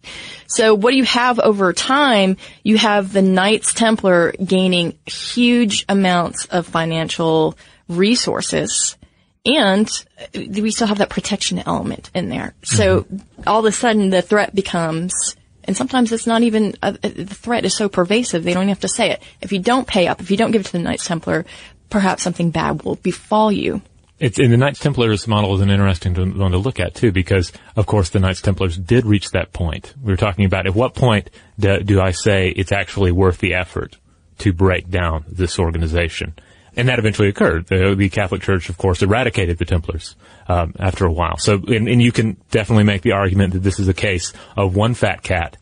So 0.48 0.76
what 0.76 0.92
do 0.92 0.98
you 0.98 1.04
have 1.06 1.40
over 1.40 1.72
time? 1.74 2.38
You 2.64 2.78
have 2.78 3.14
the 3.14 3.22
Knights 3.22 3.74
Templar 3.74 4.34
gaining 4.44 4.98
huge 5.06 5.86
amounts 5.88 6.46
of 6.46 6.68
financial 6.68 7.58
resources 7.88 8.98
and 9.46 9.90
we 10.36 10.72
still 10.72 10.88
have 10.88 11.00
that 11.00 11.10
protection 11.10 11.60
element 11.60 12.12
in 12.14 12.30
there. 12.30 12.54
So 12.64 13.08
all 13.48 13.60
of 13.60 13.66
a 13.66 13.72
sudden 13.72 14.12
the 14.12 14.22
threat 14.22 14.54
becomes, 14.54 15.36
and 15.64 15.76
sometimes 15.76 16.12
it's 16.12 16.28
not 16.28 16.44
even, 16.44 16.76
uh, 16.84 16.92
the 16.92 17.26
threat 17.26 17.66
is 17.66 17.76
so 17.76 17.90
pervasive 17.90 18.44
they 18.44 18.54
don't 18.54 18.64
even 18.64 18.70
have 18.70 18.82
to 18.82 18.90
say 18.90 19.12
it. 19.12 19.24
If 19.42 19.52
you 19.52 19.60
don't 19.60 19.88
pay 19.88 20.08
up, 20.08 20.22
if 20.22 20.30
you 20.30 20.38
don't 20.38 20.52
give 20.52 20.62
it 20.62 20.66
to 20.66 20.72
the 20.74 20.80
Knights 20.80 21.06
Templar, 21.06 21.46
perhaps 21.90 22.24
something 22.24 22.52
bad 22.52 22.84
will 22.84 22.96
befall 22.96 23.52
you. 23.52 23.82
It's 24.22 24.38
in 24.38 24.52
the 24.52 24.58
Knights 24.58 24.78
Templars 24.78 25.28
model 25.28 25.56
is 25.56 25.62
an 25.62 25.72
interesting 25.72 26.14
one 26.38 26.52
to 26.52 26.60
look 26.60 26.80
at 26.80 26.94
too, 26.94 27.12
because 27.12 27.52
of 27.76 27.88
course 27.88 28.12
the 28.12 28.20
Knights 28.20 28.40
Templars 28.40 28.78
did 28.78 29.04
reach 29.04 29.32
that 29.32 29.52
point. 29.52 29.96
We 30.00 30.14
were 30.14 30.18
talking 30.18 30.46
about 30.46 30.68
at 30.68 30.76
what 30.76 30.94
point 30.94 31.32
do, 31.58 31.80
do 31.80 32.00
I 32.00 32.12
say 32.12 32.50
it's 32.50 32.72
actually 32.72 33.12
worth 33.12 33.40
the 33.40 33.56
effort 33.56 33.98
to 34.38 34.54
break 34.54 34.92
down 34.92 35.26
this 35.28 35.58
organization, 35.58 36.36
and 36.76 36.88
that 36.88 37.00
eventually 37.00 37.30
occurred. 37.30 37.66
The, 37.66 37.96
the 37.96 38.10
Catholic 38.10 38.44
Church, 38.44 38.70
of 38.70 38.78
course, 38.78 39.02
eradicated 39.02 39.58
the 39.58 39.66
Templars 39.66 40.16
um, 40.48 40.76
after 40.78 41.08
a 41.08 41.12
while. 41.12 41.38
So, 41.38 41.56
and, 41.56 41.88
and 41.88 42.00
you 42.00 42.12
can 42.12 42.38
definitely 42.52 42.84
make 42.84 43.02
the 43.02 43.14
argument 43.14 43.54
that 43.54 43.64
this 43.64 43.80
is 43.80 43.88
a 43.88 43.94
case 43.94 44.34
of 44.56 44.76
one 44.76 44.94
fat 44.94 45.24
cat 45.24 45.58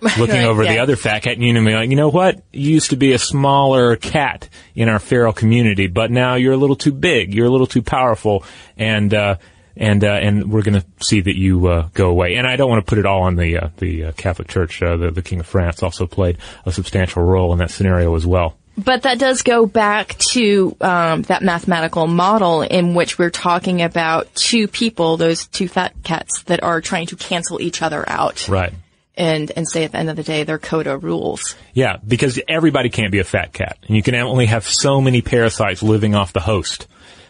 looking 0.18 0.36
Right, 0.36 0.44
over 0.44 0.64
the 0.64 0.78
other 0.78 0.96
fat 0.96 1.22
cat 1.22 1.34
and 1.34 1.42
you 1.42 1.52
know, 1.52 1.64
be 1.64 1.74
like, 1.74 1.90
you 1.90 1.96
know 1.96 2.08
what? 2.08 2.42
You 2.52 2.70
used 2.72 2.90
to 2.90 2.96
be 2.96 3.12
a 3.12 3.18
smaller 3.18 3.96
cat 3.96 4.48
in 4.74 4.88
our 4.88 4.98
feral 4.98 5.32
community, 5.32 5.88
but 5.88 6.10
now 6.10 6.36
you're 6.36 6.52
a 6.52 6.56
little 6.56 6.76
too 6.76 6.92
big. 6.92 7.34
You're 7.34 7.46
a 7.46 7.50
little 7.50 7.66
too 7.66 7.82
powerful, 7.82 8.44
and 8.76 9.12
uh, 9.12 9.36
and 9.76 10.04
uh, 10.04 10.08
and 10.08 10.52
we're 10.52 10.62
going 10.62 10.80
to 10.80 10.86
see 11.00 11.20
that 11.22 11.36
you 11.36 11.66
uh, 11.66 11.88
go 11.94 12.10
away. 12.10 12.34
And 12.36 12.46
I 12.46 12.56
don't 12.56 12.68
want 12.68 12.84
to 12.84 12.88
put 12.88 12.98
it 12.98 13.06
all 13.06 13.22
on 13.22 13.36
the 13.36 13.58
uh, 13.58 13.68
the 13.78 14.06
uh, 14.06 14.12
Catholic 14.12 14.48
Church. 14.48 14.82
Uh, 14.82 14.96
the, 14.96 15.10
the 15.10 15.22
King 15.22 15.40
of 15.40 15.46
France 15.46 15.82
also 15.82 16.06
played 16.06 16.38
a 16.64 16.72
substantial 16.72 17.22
role 17.22 17.52
in 17.52 17.58
that 17.58 17.70
scenario 17.70 18.14
as 18.14 18.26
well. 18.26 18.56
But 18.76 19.02
that 19.02 19.18
does 19.18 19.42
go 19.42 19.66
back 19.66 20.16
to 20.30 20.76
um, 20.80 21.22
that 21.22 21.42
mathematical 21.42 22.06
model 22.06 22.62
in 22.62 22.94
which 22.94 23.18
we're 23.18 23.30
talking 23.30 23.82
about 23.82 24.32
two 24.36 24.68
people, 24.68 25.16
those 25.16 25.48
two 25.48 25.66
fat 25.66 25.94
cats, 26.04 26.44
that 26.44 26.62
are 26.62 26.80
trying 26.80 27.06
to 27.08 27.16
cancel 27.16 27.60
each 27.60 27.82
other 27.82 28.08
out, 28.08 28.48
Right. 28.48 28.72
And 29.18 29.50
and 29.54 29.68
say 29.68 29.84
at 29.84 29.92
the 29.92 29.98
end 29.98 30.08
of 30.08 30.16
the 30.16 30.22
day 30.22 30.44
they're 30.44 30.58
coda 30.58 30.96
rules. 30.96 31.56
Yeah, 31.74 31.96
because 32.06 32.40
everybody 32.48 32.88
can't 32.88 33.12
be 33.12 33.18
a 33.18 33.24
fat 33.24 33.52
cat, 33.52 33.76
and 33.86 33.96
you 33.96 34.02
can 34.02 34.14
only 34.14 34.46
have 34.46 34.66
so 34.66 35.00
many 35.00 35.20
parasites 35.20 35.82
living 35.82 36.14
off 36.14 36.32
the 36.32 36.40
host. 36.40 36.86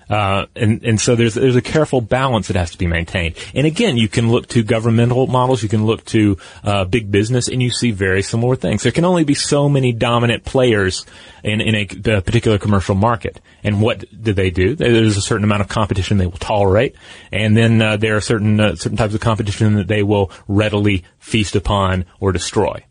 Uh, 0.08 0.46
and, 0.56 0.82
and 0.84 1.00
so 1.00 1.16
there's, 1.16 1.34
there's 1.34 1.56
a 1.56 1.62
careful 1.62 2.00
balance 2.00 2.48
that 2.48 2.56
has 2.56 2.70
to 2.70 2.78
be 2.78 2.86
maintained. 2.86 3.36
And 3.54 3.66
again, 3.66 3.96
you 3.96 4.08
can 4.08 4.30
look 4.30 4.46
to 4.48 4.62
governmental 4.62 5.26
models, 5.26 5.62
you 5.62 5.68
can 5.68 5.84
look 5.86 6.04
to, 6.06 6.38
uh, 6.64 6.84
big 6.84 7.10
business, 7.10 7.48
and 7.48 7.62
you 7.62 7.70
see 7.70 7.90
very 7.90 8.22
similar 8.22 8.56
things. 8.56 8.82
There 8.82 8.92
can 8.92 9.04
only 9.04 9.24
be 9.24 9.34
so 9.34 9.68
many 9.68 9.92
dominant 9.92 10.44
players 10.44 11.04
in, 11.44 11.60
in 11.60 11.74
a, 11.74 12.16
a 12.16 12.22
particular 12.22 12.58
commercial 12.58 12.94
market. 12.94 13.40
And 13.62 13.80
what 13.82 14.04
do 14.22 14.32
they 14.32 14.50
do? 14.50 14.74
There's 14.74 15.16
a 15.16 15.22
certain 15.22 15.44
amount 15.44 15.62
of 15.62 15.68
competition 15.68 16.18
they 16.18 16.26
will 16.26 16.38
tolerate, 16.38 16.96
and 17.30 17.56
then, 17.56 17.82
uh, 17.82 17.96
there 17.96 18.16
are 18.16 18.20
certain, 18.20 18.58
uh, 18.60 18.76
certain 18.76 18.96
types 18.96 19.14
of 19.14 19.20
competition 19.20 19.74
that 19.74 19.88
they 19.88 20.02
will 20.02 20.30
readily 20.46 21.04
feast 21.18 21.54
upon 21.56 22.06
or 22.20 22.32
destroy. 22.32 22.84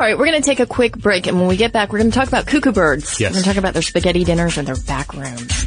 All 0.00 0.06
right, 0.06 0.16
we're 0.16 0.26
going 0.26 0.40
to 0.40 0.46
take 0.46 0.60
a 0.60 0.66
quick 0.66 0.96
break, 0.96 1.26
and 1.26 1.38
when 1.38 1.48
we 1.48 1.56
get 1.56 1.72
back, 1.72 1.92
we're 1.92 1.98
going 1.98 2.10
to 2.10 2.16
talk 2.16 2.28
about 2.28 2.46
cuckoo 2.46 2.70
birds. 2.70 3.18
Yes. 3.18 3.30
We're 3.30 3.34
going 3.34 3.42
to 3.42 3.48
talk 3.48 3.56
about 3.56 3.72
their 3.72 3.82
spaghetti 3.82 4.22
dinners 4.22 4.56
and 4.56 4.68
their 4.68 4.76
back 4.76 5.12
rooms. 5.12 5.66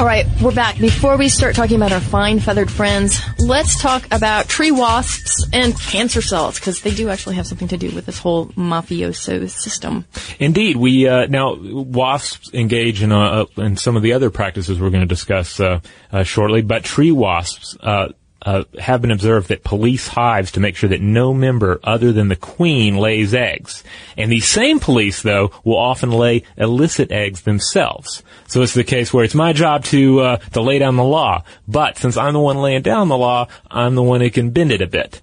All 0.00 0.06
right, 0.06 0.24
we're 0.40 0.54
back. 0.54 0.78
Before 0.78 1.18
we 1.18 1.28
start 1.28 1.54
talking 1.54 1.76
about 1.76 1.92
our 1.92 2.00
fine 2.00 2.40
feathered 2.40 2.70
friends, 2.70 3.20
let's 3.38 3.78
talk 3.82 4.06
about 4.10 4.48
tree 4.48 4.70
wasps 4.70 5.46
and 5.52 5.78
cancer 5.78 6.22
cells 6.22 6.58
because 6.58 6.80
they 6.80 6.94
do 6.94 7.10
actually 7.10 7.34
have 7.34 7.46
something 7.46 7.68
to 7.68 7.76
do 7.76 7.94
with 7.94 8.06
this 8.06 8.18
whole 8.18 8.46
mafioso 8.46 9.50
system. 9.50 10.06
Indeed, 10.38 10.76
we 10.76 11.06
uh, 11.06 11.26
now 11.26 11.54
wasps 11.60 12.48
engage 12.54 13.02
in 13.02 13.12
uh, 13.12 13.44
in 13.58 13.76
some 13.76 13.94
of 13.94 14.02
the 14.02 14.14
other 14.14 14.30
practices 14.30 14.80
we're 14.80 14.88
going 14.88 15.02
to 15.02 15.06
discuss 15.06 15.60
uh, 15.60 15.80
uh, 16.10 16.22
shortly, 16.22 16.62
but 16.62 16.82
tree 16.82 17.12
wasps. 17.12 17.76
Uh, 18.42 18.64
have 18.78 19.02
been 19.02 19.10
observed 19.10 19.48
that 19.48 19.62
police 19.64 20.08
hives 20.08 20.52
to 20.52 20.60
make 20.60 20.74
sure 20.74 20.88
that 20.88 21.02
no 21.02 21.34
member 21.34 21.78
other 21.84 22.10
than 22.10 22.28
the 22.28 22.36
queen 22.36 22.96
lays 22.96 23.34
eggs. 23.34 23.84
And 24.16 24.32
these 24.32 24.48
same 24.48 24.80
police, 24.80 25.20
though, 25.20 25.50
will 25.62 25.76
often 25.76 26.10
lay 26.10 26.44
illicit 26.56 27.12
eggs 27.12 27.42
themselves. 27.42 28.22
So 28.48 28.62
it's 28.62 28.72
the 28.72 28.82
case 28.82 29.12
where 29.12 29.24
it's 29.24 29.34
my 29.34 29.52
job 29.52 29.84
to 29.92 30.20
uh, 30.20 30.36
to 30.54 30.62
lay 30.62 30.78
down 30.78 30.96
the 30.96 31.04
law, 31.04 31.42
but 31.68 31.98
since 31.98 32.16
I'm 32.16 32.32
the 32.32 32.40
one 32.40 32.56
laying 32.56 32.80
down 32.80 33.08
the 33.08 33.18
law, 33.18 33.46
I'm 33.70 33.94
the 33.94 34.02
one 34.02 34.22
who 34.22 34.30
can 34.30 34.50
bend 34.50 34.72
it 34.72 34.80
a 34.80 34.86
bit. 34.86 35.20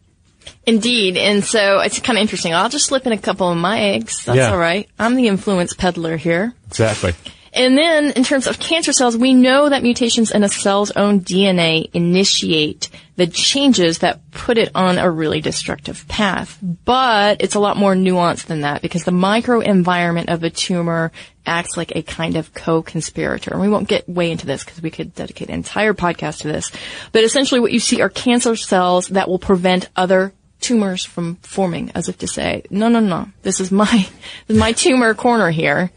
Indeed, 0.68 1.18
and 1.18 1.44
so 1.44 1.80
it's 1.80 2.00
kind 2.00 2.18
of 2.20 2.22
interesting. 2.22 2.54
I'll 2.54 2.70
just 2.70 2.86
slip 2.86 3.06
in 3.08 3.14
a 3.14 3.18
couple 3.18 3.50
of 3.50 3.58
my 3.58 3.80
eggs. 3.80 4.26
That's 4.26 4.38
Yeah. 4.38 4.52
all 4.52 4.58
right. 4.60 4.88
I'm 5.00 5.16
the 5.16 5.28
influence 5.28 5.74
peddler 5.74 6.18
here. 6.18 6.54
Exactly. 6.68 7.14
And 7.58 7.76
then, 7.76 8.12
in 8.12 8.24
terms 8.24 8.46
of 8.46 8.60
cancer 8.60 8.94
cells, 8.94 9.18
we 9.18 9.34
know 9.34 9.70
that 9.70 9.82
mutations 9.82 10.32
in 10.32 10.44
a 10.44 10.50
cell's 10.50 10.92
own 10.92 11.22
DNA 11.22 11.90
initiate 11.92 12.90
the 13.16 13.26
changes 13.26 14.00
that 14.00 14.30
put 14.30 14.60
it 14.60 14.70
on 14.76 15.00
a 15.00 15.10
really 15.10 15.42
destructive 15.42 16.08
path. 16.08 16.60
But 16.62 17.42
it's 17.42 17.56
a 17.56 17.60
lot 17.60 17.76
more 17.76 17.96
nuanced 17.96 18.46
than 18.46 18.62
that 18.62 18.84
because 18.84 19.06
the 19.06 19.12
microenvironment 19.12 20.28
of 20.28 20.44
a 20.44 20.52
tumor 20.52 21.12
acts 21.48 21.76
like 21.76 21.96
a 21.96 22.04
kind 22.04 22.36
of 22.36 22.54
co-conspirator. 22.54 23.52
And 23.52 23.60
we 23.62 23.70
won't 23.70 23.88
get 23.88 24.08
way 24.08 24.30
into 24.30 24.46
this 24.46 24.64
because 24.64 24.82
we 24.82 24.92
could 24.92 25.16
dedicate 25.16 25.48
an 25.48 25.56
entire 25.56 25.96
podcast 25.96 26.42
to 26.42 26.48
this. 26.48 26.72
But 27.12 27.24
essentially 27.24 27.60
what 27.60 27.72
you 27.72 27.80
see 27.80 28.02
are 28.02 28.10
cancer 28.10 28.56
cells 28.56 29.08
that 29.08 29.28
will 29.28 29.40
prevent 29.40 29.90
other 29.96 30.32
tumors 30.62 31.04
from 31.04 31.38
forming 31.38 31.92
as 31.96 32.08
if 32.08 32.20
to 32.20 32.28
say, 32.28 32.64
no, 32.70 32.88
no, 32.88 33.00
no, 33.00 33.30
this 33.42 33.60
is 33.60 33.72
my, 33.72 33.88
this 33.88 34.10
is 34.50 34.60
my 34.60 34.74
tumor 34.74 35.16
corner 35.16 35.50
here 35.50 35.92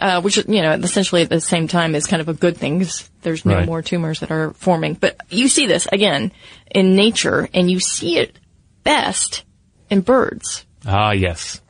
uh, 0.00 0.20
which 0.22 0.36
you 0.36 0.62
know 0.62 0.72
essentially 0.72 1.22
at 1.22 1.28
the 1.30 1.40
same 1.40 1.68
time 1.68 1.94
is 1.94 2.06
kind 2.06 2.20
of 2.20 2.28
a 2.28 2.34
good 2.34 2.56
thing 2.56 2.78
because 2.78 3.08
there's 3.22 3.44
no 3.44 3.54
Right. 3.56 3.66
more 3.66 3.82
tumors 3.82 4.20
that 4.20 4.30
are 4.30 4.52
forming. 4.54 4.94
But 4.94 5.16
you 5.28 5.48
see 5.48 5.66
this 5.66 5.86
again 5.92 6.32
in 6.70 6.94
nature, 6.96 7.48
and 7.54 7.70
you 7.70 7.80
see 7.80 8.16
it 8.18 8.38
best 8.84 9.44
in 9.90 10.00
birds. 10.00 10.64
Ah, 10.86 11.12
yes. 11.12 11.60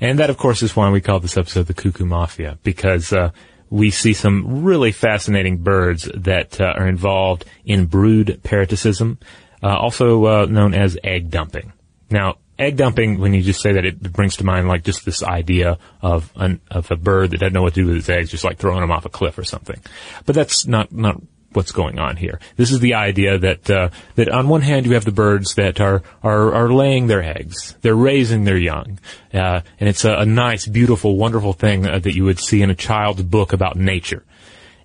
And 0.00 0.18
that, 0.18 0.30
of 0.30 0.36
course, 0.38 0.62
is 0.62 0.74
why 0.76 0.90
we 0.90 1.00
call 1.00 1.20
this 1.20 1.36
episode 1.36 1.66
the 1.66 1.74
Cuckoo 1.74 2.04
Mafia, 2.04 2.58
because 2.62 3.12
uh, 3.12 3.30
we 3.70 3.90
see 3.90 4.12
some 4.14 4.62
really 4.64 4.92
fascinating 4.92 5.58
birds 5.58 6.10
that 6.14 6.60
uh, 6.60 6.74
are 6.76 6.88
involved 6.88 7.44
in 7.64 7.86
brood 7.86 8.40
parasitism, 8.42 9.18
uh, 9.62 9.68
also 9.76 10.24
uh, 10.26 10.46
known 10.46 10.74
as 10.74 10.98
egg 11.04 11.30
dumping. 11.30 11.72
Now, 12.10 12.36
egg 12.62 12.76
dumping, 12.76 13.18
when 13.18 13.34
you 13.34 13.42
just 13.42 13.60
say 13.60 13.72
that, 13.72 13.84
it 13.84 14.12
brings 14.12 14.36
to 14.36 14.44
mind 14.44 14.68
like 14.68 14.84
just 14.84 15.04
this 15.04 15.22
idea 15.22 15.78
of 16.00 16.32
an, 16.36 16.60
of 16.70 16.90
a 16.90 16.96
bird 16.96 17.30
that 17.30 17.38
doesn't 17.38 17.52
know 17.52 17.62
what 17.62 17.74
to 17.74 17.82
do 17.82 17.86
with 17.88 17.96
its 17.96 18.08
eggs, 18.08 18.30
just 18.30 18.44
like 18.44 18.58
throwing 18.58 18.80
them 18.80 18.90
off 18.90 19.04
a 19.04 19.10
cliff 19.10 19.38
or 19.38 19.44
something. 19.44 19.80
But 20.24 20.34
that's 20.34 20.66
not 20.66 20.92
not 20.92 21.20
what's 21.52 21.72
going 21.72 21.98
on 21.98 22.16
here. 22.16 22.40
This 22.56 22.72
is 22.72 22.80
the 22.80 22.94
idea 22.94 23.38
that 23.38 23.70
uh, 23.70 23.90
that 24.14 24.28
on 24.28 24.48
one 24.48 24.62
hand 24.62 24.86
you 24.86 24.92
have 24.94 25.04
the 25.04 25.12
birds 25.12 25.54
that 25.54 25.80
are 25.80 26.02
are, 26.22 26.54
are 26.54 26.72
laying 26.72 27.06
their 27.06 27.22
eggs, 27.22 27.76
they're 27.82 27.94
raising 27.94 28.44
their 28.44 28.56
young, 28.56 28.98
uh, 29.34 29.60
and 29.78 29.88
it's 29.88 30.04
a, 30.04 30.12
a 30.12 30.26
nice, 30.26 30.66
beautiful, 30.66 31.16
wonderful 31.16 31.52
thing 31.52 31.86
uh, 31.86 31.98
that 31.98 32.14
you 32.14 32.24
would 32.24 32.38
see 32.38 32.62
in 32.62 32.70
a 32.70 32.74
child's 32.74 33.22
book 33.22 33.52
about 33.52 33.76
nature. 33.76 34.24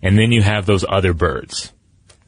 And 0.01 0.17
then 0.17 0.31
you 0.31 0.43
have 0.43 0.65
those 0.65 0.85
other 0.87 1.13
birds. 1.13 1.73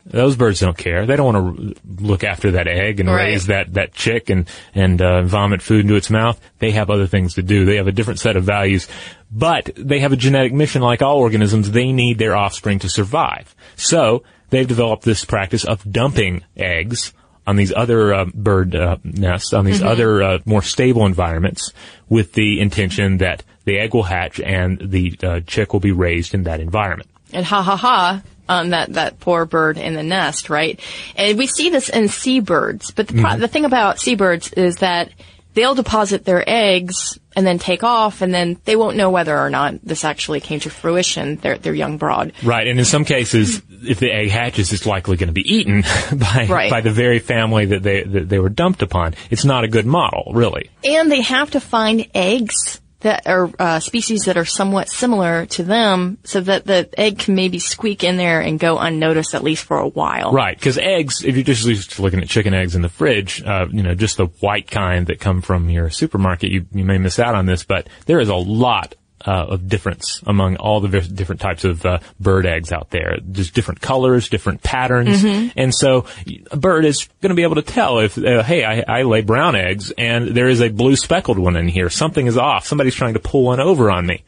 Those 0.10 0.36
birds 0.36 0.60
don't 0.60 0.78
care. 0.78 1.06
They 1.06 1.16
don't 1.16 1.34
want 1.34 1.58
to 1.58 2.04
look 2.04 2.24
after 2.24 2.52
that 2.52 2.68
egg 2.68 3.00
and 3.00 3.10
Right. 3.10 3.26
raise 3.28 3.46
that, 3.48 3.74
that 3.76 3.94
chick 3.94 4.30
and, 4.30 4.48
and 4.74 5.02
uh, 5.02 5.22
vomit 5.24 5.62
food 5.62 5.82
into 5.82 5.96
its 5.96 6.10
mouth. 6.10 6.40
They 6.60 6.72
have 6.72 6.90
other 6.90 7.06
things 7.08 7.36
to 7.36 7.44
do. 7.44 7.66
They 7.66 7.76
have 7.78 7.88
a 7.88 7.92
different 7.92 8.20
set 8.20 8.36
of 8.36 8.44
values. 8.44 8.88
But 9.32 9.70
they 9.76 10.00
have 10.00 10.12
a 10.12 10.16
genetic 10.18 10.52
mission 10.54 10.82
like 10.82 11.02
all 11.02 11.18
organisms. 11.20 11.70
They 11.72 11.92
need 11.92 12.18
their 12.18 12.36
offspring 12.36 12.80
to 12.80 12.90
survive. 12.90 13.56
So 13.76 14.24
they've 14.50 14.68
developed 14.68 15.04
this 15.04 15.24
practice 15.26 15.64
of 15.64 15.84
dumping 15.92 16.44
eggs 16.58 17.14
on 17.46 17.56
these 17.56 17.74
other 17.76 18.14
uh, 18.14 18.26
bird 18.34 18.76
uh, 18.76 18.98
nests, 19.04 19.54
on 19.54 19.66
these 19.66 19.82
other 19.82 20.22
uh, 20.22 20.40
more 20.46 20.62
stable 20.62 21.06
environments 21.06 21.72
with 22.08 22.34
the 22.34 22.60
intention 22.62 23.18
that 23.18 23.44
the 23.66 23.80
egg 23.80 23.94
will 23.94 24.04
hatch 24.04 24.40
and 24.40 24.80
the 24.92 25.18
uh, 25.24 25.40
chick 25.42 25.74
will 25.74 25.80
be 25.80 25.92
raised 25.92 26.34
in 26.34 26.44
that 26.44 26.60
environment. 26.60 27.10
And 27.34 27.46
ha 27.46 27.62
ha 27.62 27.76
ha 27.76 28.22
on 28.50 28.72
that, 28.72 28.94
that 28.94 29.20
poor 29.20 29.46
bird 29.46 29.78
in 29.78 29.94
the 29.94 30.04
nest, 30.04 30.50
right? 30.50 30.80
And 31.16 31.38
we 31.38 31.48
see 31.48 31.70
this 31.70 31.88
in 31.90 32.08
seabirds, 32.10 32.92
but 32.92 33.08
the, 33.08 33.14
pro- 33.14 33.30
Mm-hmm. 33.32 33.42
the 33.42 33.48
thing 33.48 33.66
about 33.66 34.00
seabirds 34.00 34.52
is 34.54 34.78
that 34.78 35.12
they'll 35.54 35.76
deposit 35.76 36.26
their 36.26 36.44
eggs 36.48 37.18
and 37.36 37.46
then 37.46 37.60
take 37.60 37.84
off 37.84 38.22
and 38.22 38.34
then 38.34 38.60
they 38.66 38.76
won't 38.76 38.98
know 38.98 39.10
whether 39.12 39.38
or 39.38 39.50
not 39.50 39.76
this 39.84 40.04
actually 40.04 40.40
came 40.40 40.60
to 40.62 40.70
fruition, 40.70 41.36
their, 41.38 41.58
their 41.58 41.74
young 41.74 41.98
brood. 41.98 42.34
Right, 42.44 42.68
and 42.68 42.80
in 42.80 42.86
some 42.86 43.06
cases, 43.06 43.62
if 43.84 44.00
the 44.00 44.12
egg 44.12 44.30
hatches, 44.30 44.74
it's 44.74 44.86
likely 44.86 45.16
going 45.18 45.28
to 45.28 45.34
be 45.34 45.42
eaten 45.42 45.82
by 46.14 46.48
Right. 46.50 46.70
by 46.72 46.82
the 46.82 46.92
very 46.92 47.20
family 47.20 47.68
that 47.68 47.84
they 47.84 48.04
that 48.04 48.28
they 48.30 48.40
were 48.40 48.50
dumped 48.50 48.82
upon. 48.82 49.16
It's 49.30 49.46
not 49.46 49.64
a 49.64 49.68
good 49.68 49.86
model, 49.86 50.32
really. 50.34 50.70
And 50.84 51.12
they 51.12 51.22
have 51.22 51.52
to 51.52 51.60
find 51.62 52.08
eggs 52.14 52.82
that 53.02 53.28
are 53.28 53.50
uh, 53.60 53.80
species 53.80 54.22
that 54.26 54.38
are 54.38 54.46
somewhat 54.46 54.90
similar 54.90 55.46
to 55.48 55.64
them 55.64 56.18
so 56.24 56.42
that 56.42 56.66
the 56.66 56.90
egg 56.98 57.20
can 57.20 57.36
maybe 57.36 57.60
squeak 57.60 58.04
in 58.04 58.18
there 58.18 58.42
and 58.42 58.60
go 58.60 58.78
unnoticed 58.78 59.34
at 59.36 59.44
least 59.44 59.64
for 59.64 59.78
a 59.78 59.88
while. 59.88 60.32
Right, 60.32 60.58
because 60.58 60.78
eggs, 60.78 61.24
if 61.24 61.36
you're 61.36 61.44
just 61.44 62.00
looking 62.00 62.22
at 62.22 62.28
chicken 62.28 62.54
eggs 62.54 62.76
in 62.76 62.82
the 62.82 62.90
fridge, 62.90 63.42
uh, 63.44 63.68
you 63.72 63.84
know, 63.84 63.96
just 63.96 64.18
the 64.18 64.28
white 64.40 64.70
kind 64.70 65.08
that 65.08 65.20
come 65.20 65.42
from 65.42 65.70
your 65.70 65.90
supermarket, 65.90 66.52
you, 66.52 66.66
you 66.74 66.84
may 66.84 66.98
miss 66.98 67.20
out 67.20 67.36
on 67.36 67.46
this, 67.46 67.64
but 67.64 67.88
there 68.06 68.20
is 68.20 68.30
a 68.30 68.36
lot 68.36 68.96
uh, 69.26 69.48
of 69.50 69.68
difference 69.68 70.22
among 70.26 70.56
all 70.58 70.80
the 70.80 71.02
different 71.02 71.42
types 71.42 71.64
of 71.64 71.86
uh, 71.86 72.00
bird 72.20 72.46
eggs 72.46 72.72
out 72.72 72.90
there. 72.90 73.18
Just 73.32 73.54
different 73.54 73.82
colors, 73.82 74.30
different 74.30 74.64
patterns, 74.64 75.24
and 75.56 75.74
so 75.74 76.06
a 76.52 76.58
bird 76.58 76.86
is 76.86 77.08
going 77.22 77.30
to 77.30 77.36
be 77.36 77.44
able 77.44 77.56
to 77.56 77.62
tell 77.62 78.00
if, 78.00 78.18
uh, 78.18 78.44
hey, 78.44 78.64
I, 78.64 79.00
I 79.00 79.02
lay 79.04 79.22
brown 79.22 79.56
eggs 79.56 79.92
and 79.98 80.30
there 80.30 80.48
is 80.48 80.62
a 80.62 80.70
blue 80.70 80.96
speckled 80.96 81.40
one 81.40 81.56
in 81.56 81.68
here. 81.68 81.90
Something 81.90 82.28
is 82.28 82.38
off. 82.38 82.66
Somebody's 82.66 82.96
trying 82.96 83.14
to 83.14 83.20
pull 83.20 83.44
one 83.44 83.60
over 83.60 83.92
on 83.92 84.06
me. 84.06 84.24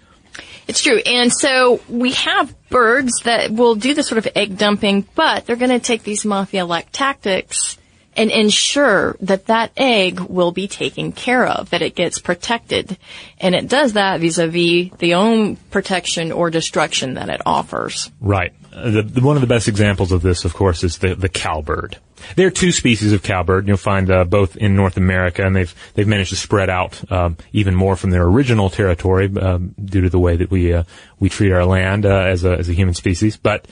It's 0.67 0.82
true. 0.82 0.97
And 0.97 1.32
so 1.34 1.82
we 1.89 2.12
have 2.13 2.56
birds 2.69 3.12
that 3.23 3.51
will 3.51 3.75
do 3.75 3.93
this 3.93 4.08
sort 4.08 4.19
of 4.19 4.27
egg 4.36 4.58
dumping, 4.58 5.08
but 5.15 5.45
they're 5.45 5.56
going 5.56 5.71
to 5.71 5.80
take 5.80 6.04
these 6.04 6.25
mafia-like 6.25 6.91
tactics 6.91 7.77
and 8.15 8.30
ensure 8.32 9.15
that 9.21 9.45
that 9.45 9.71
egg 9.78 10.19
will 10.19 10.52
be 10.52 10.67
taken 10.67 11.12
care 11.12 11.45
of, 11.45 11.69
that 11.69 11.82
it 11.82 11.95
gets 11.95 12.19
protected. 12.19 12.97
And 13.39 13.56
it 13.56 13.67
does 13.67 13.93
that 13.93 14.19
vis-a-vis 14.19 14.91
the 14.97 15.13
own 15.13 15.56
protection 15.71 16.32
or 16.32 16.50
destruction 16.50 17.15
that 17.15 17.30
it 17.30 17.41
offers. 17.45 18.12
Right. 18.19 18.54
Uh, 18.74 18.89
The, 18.91 19.02
the, 19.04 19.21
one 19.21 19.38
of 19.38 19.41
the 19.41 19.47
best 19.47 19.67
examples 19.67 20.12
of 20.12 20.21
this, 20.21 20.45
of 20.45 20.54
course, 20.54 20.84
is 20.84 20.97
the, 20.97 21.15
the 21.15 21.30
cowbird. 21.30 21.97
There 22.36 22.47
are 22.47 22.52
two 22.52 22.71
species 22.71 23.13
of 23.13 23.24
cowbird. 23.24 23.67
You'll 23.67 23.78
find 23.78 24.12
uh, 24.12 24.26
both 24.26 24.56
in 24.56 24.76
North 24.76 24.95
America, 24.95 25.43
and 25.43 25.56
they've 25.56 25.74
they've 25.95 26.08
managed 26.08 26.30
to 26.30 26.36
spread 26.36 26.69
out 26.69 27.12
um, 27.12 27.36
even 27.52 27.74
more 27.74 27.95
from 27.95 28.12
their 28.12 28.24
original 28.24 28.69
territory 28.69 29.28
um, 29.41 29.74
due 29.84 30.02
to 30.02 30.10
the 30.10 30.19
way 30.19 30.38
that 30.38 30.52
we 30.52 30.71
uh, 30.71 30.84
we 31.19 31.30
treat 31.30 31.52
our 31.52 31.65
land 31.65 32.06
uh, 32.06 32.10
as 32.10 32.45
a 32.45 32.52
as 32.52 32.69
a 32.69 32.74
human 32.74 32.93
species. 32.93 33.38
But 33.38 33.67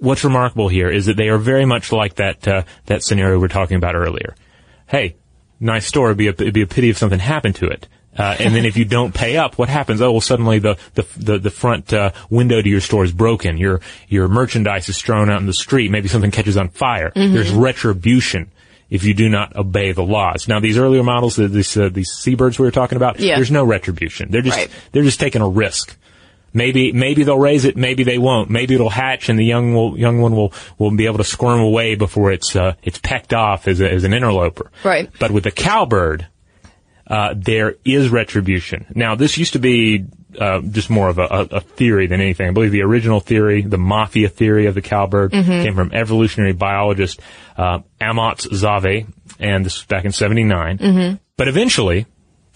what's 0.00 0.24
remarkable 0.24 0.68
here 0.68 0.90
is 0.90 1.06
that 1.06 1.16
they 1.16 1.28
are 1.28 1.38
very 1.38 1.64
much 1.64 1.92
like 1.92 2.16
that 2.16 2.46
uh, 2.48 2.62
that 2.86 3.02
scenario 3.04 3.36
we 3.36 3.42
were 3.42 3.48
talking 3.48 3.76
about 3.76 3.94
earlier. 3.94 4.34
Hey, 4.86 5.16
nice 5.60 5.86
store. 5.86 6.08
It'd 6.08 6.18
be 6.18 6.26
a, 6.28 6.30
it'd 6.32 6.54
be 6.54 6.62
a 6.62 6.66
pity 6.66 6.90
if 6.90 6.98
something 6.98 7.20
happened 7.20 7.56
to 7.56 7.66
it. 7.66 7.86
Uh, 8.18 8.34
and 8.40 8.54
then 8.56 8.64
if 8.64 8.76
you 8.76 8.84
don't 8.84 9.14
pay 9.14 9.36
up, 9.36 9.56
what 9.56 9.68
happens? 9.68 10.02
Oh, 10.02 10.10
well, 10.10 10.20
suddenly 10.20 10.58
the 10.58 10.76
the 10.94 11.06
the, 11.16 11.38
the 11.38 11.50
front 11.50 11.92
uh, 11.92 12.10
window 12.28 12.60
to 12.60 12.68
your 12.68 12.80
store 12.80 13.04
is 13.04 13.12
broken. 13.12 13.56
Your 13.56 13.80
your 14.08 14.26
merchandise 14.26 14.88
is 14.88 15.00
thrown 15.00 15.30
out 15.30 15.40
in 15.40 15.46
the 15.46 15.52
street. 15.54 15.90
Maybe 15.92 16.08
something 16.08 16.32
catches 16.32 16.56
on 16.56 16.70
fire. 16.70 17.12
There's 17.14 17.52
retribution 17.52 18.50
if 18.90 19.04
you 19.04 19.14
do 19.14 19.28
not 19.28 19.54
obey 19.54 19.92
the 19.92 20.02
laws. 20.02 20.48
Now, 20.48 20.58
these 20.58 20.76
earlier 20.76 21.04
models, 21.04 21.38
uh, 21.38 21.46
these 21.46 21.76
uh, 21.76 21.88
these 21.88 22.10
seabirds 22.10 22.58
we 22.58 22.64
were 22.66 22.72
talking 22.72 22.96
about, 22.96 23.20
Yeah. 23.20 23.36
there's 23.36 23.52
no 23.52 23.64
retribution. 23.64 24.32
They're 24.32 24.42
just 24.42 24.56
Right. 24.58 24.70
they're 24.90 25.04
just 25.04 25.20
taking 25.20 25.40
a 25.42 25.48
risk. 25.48 25.96
Maybe 26.52 26.92
maybe 26.92 27.22
they'll 27.22 27.38
raise 27.38 27.64
it, 27.64 27.76
maybe 27.76 28.02
they 28.02 28.18
won't. 28.18 28.50
Maybe 28.50 28.74
it'll 28.74 28.90
hatch, 28.90 29.28
and 29.28 29.38
the 29.38 29.44
young 29.44 29.74
will, 29.74 29.98
young 29.98 30.20
one 30.20 30.34
will 30.34 30.52
will 30.78 30.90
be 30.90 31.06
able 31.06 31.18
to 31.18 31.24
squirm 31.24 31.60
away 31.60 31.94
before 31.94 32.32
it's 32.32 32.56
uh, 32.56 32.74
it's 32.82 32.98
pecked 32.98 33.32
off 33.32 33.68
as 33.68 33.80
a, 33.80 33.90
as 33.90 34.04
an 34.04 34.12
interloper. 34.12 34.70
Right. 34.84 35.10
But 35.20 35.30
with 35.30 35.44
the 35.44 35.52
cowbird, 35.52 36.26
uh, 37.06 37.34
there 37.36 37.76
is 37.84 38.08
retribution. 38.08 38.86
Now, 38.94 39.14
this 39.14 39.38
used 39.38 39.52
to 39.52 39.58
be 39.58 40.06
uh, 40.38 40.60
just 40.60 40.90
more 40.90 41.08
of 41.08 41.18
a, 41.18 41.24
a, 41.50 41.60
theory 41.60 42.06
than 42.06 42.20
anything. 42.20 42.48
I 42.48 42.50
believe 42.52 42.70
the 42.70 42.82
original 42.82 43.18
theory, 43.20 43.62
the 43.62 43.78
mafia 43.78 44.28
theory 44.28 44.66
of 44.66 44.74
the 44.74 44.82
cowbird, 44.82 45.32
Mhm. 45.32 45.64
came 45.64 45.74
from 45.74 45.90
evolutionary 45.92 46.52
biologist 46.52 47.20
uh, 47.56 47.80
Amotz 48.00 48.46
Zahavi, 48.48 49.06
and 49.38 49.66
this 49.66 49.78
was 49.78 49.86
back 49.86 50.04
in 50.04 50.12
'79. 50.12 50.78
Mhm. 50.78 51.20
But 51.36 51.48
eventually, 51.48 52.06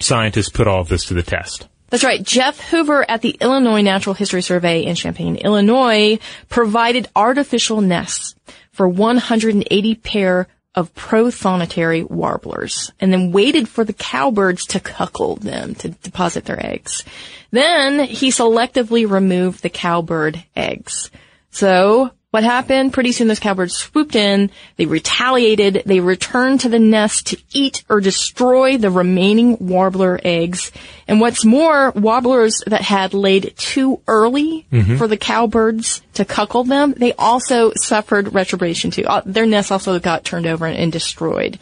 scientists 0.00 0.48
put 0.48 0.66
all 0.66 0.80
of 0.80 0.88
this 0.88 1.06
to 1.06 1.14
the 1.14 1.22
test. 1.22 1.68
That's 1.94 2.02
right. 2.02 2.24
Jeff 2.24 2.58
Hoover 2.58 3.08
at 3.08 3.22
the 3.22 3.36
Illinois 3.40 3.80
Natural 3.80 4.14
History 4.14 4.42
Survey 4.42 4.82
in 4.82 4.96
Champaign, 4.96 5.36
Illinois 5.36 6.18
provided 6.48 7.06
artificial 7.14 7.80
nests 7.80 8.34
for 8.72 8.88
180 8.88 9.94
pair 9.94 10.48
of 10.74 10.92
prothonotary 10.96 12.02
warblers 12.10 12.90
and 12.98 13.12
then 13.12 13.30
waited 13.30 13.68
for 13.68 13.84
the 13.84 13.92
cowbirds 13.92 14.66
to 14.66 14.80
cuckold 14.80 15.42
them 15.42 15.76
to 15.76 15.90
deposit 15.90 16.46
their 16.46 16.66
eggs. 16.66 17.04
Then 17.52 18.00
he 18.00 18.30
selectively 18.30 19.08
removed 19.08 19.62
the 19.62 19.70
cowbird 19.70 20.42
eggs. 20.56 21.12
So 21.52 22.10
what 22.34 22.42
happened? 22.42 22.92
Pretty 22.92 23.12
soon 23.12 23.28
those 23.28 23.38
cowbirds 23.38 23.76
swooped 23.76 24.16
in, 24.16 24.50
they 24.76 24.86
retaliated, 24.86 25.84
they 25.86 26.00
returned 26.00 26.58
to 26.58 26.68
the 26.68 26.80
nest 26.80 27.28
to 27.28 27.38
eat 27.52 27.84
or 27.88 28.00
destroy 28.00 28.76
the 28.76 28.90
remaining 28.90 29.56
warbler 29.60 30.18
eggs. 30.24 30.72
And 31.06 31.20
what's 31.20 31.44
more, 31.44 31.92
warblers 31.92 32.60
that 32.66 32.80
had 32.80 33.14
laid 33.14 33.54
too 33.56 34.00
early 34.08 34.66
Mhm. 34.72 34.98
for 34.98 35.06
the 35.06 35.16
cowbirds 35.16 36.02
to 36.14 36.24
cuckold 36.24 36.66
them, 36.66 36.94
they 36.96 37.12
also 37.12 37.70
suffered 37.76 38.34
retribution 38.34 38.90
too. 38.90 39.04
Uh, 39.06 39.22
Their 39.24 39.46
nests 39.46 39.70
also 39.70 39.96
got 40.00 40.24
turned 40.24 40.48
over 40.48 40.66
and 40.66 40.90
destroyed. 40.90 41.60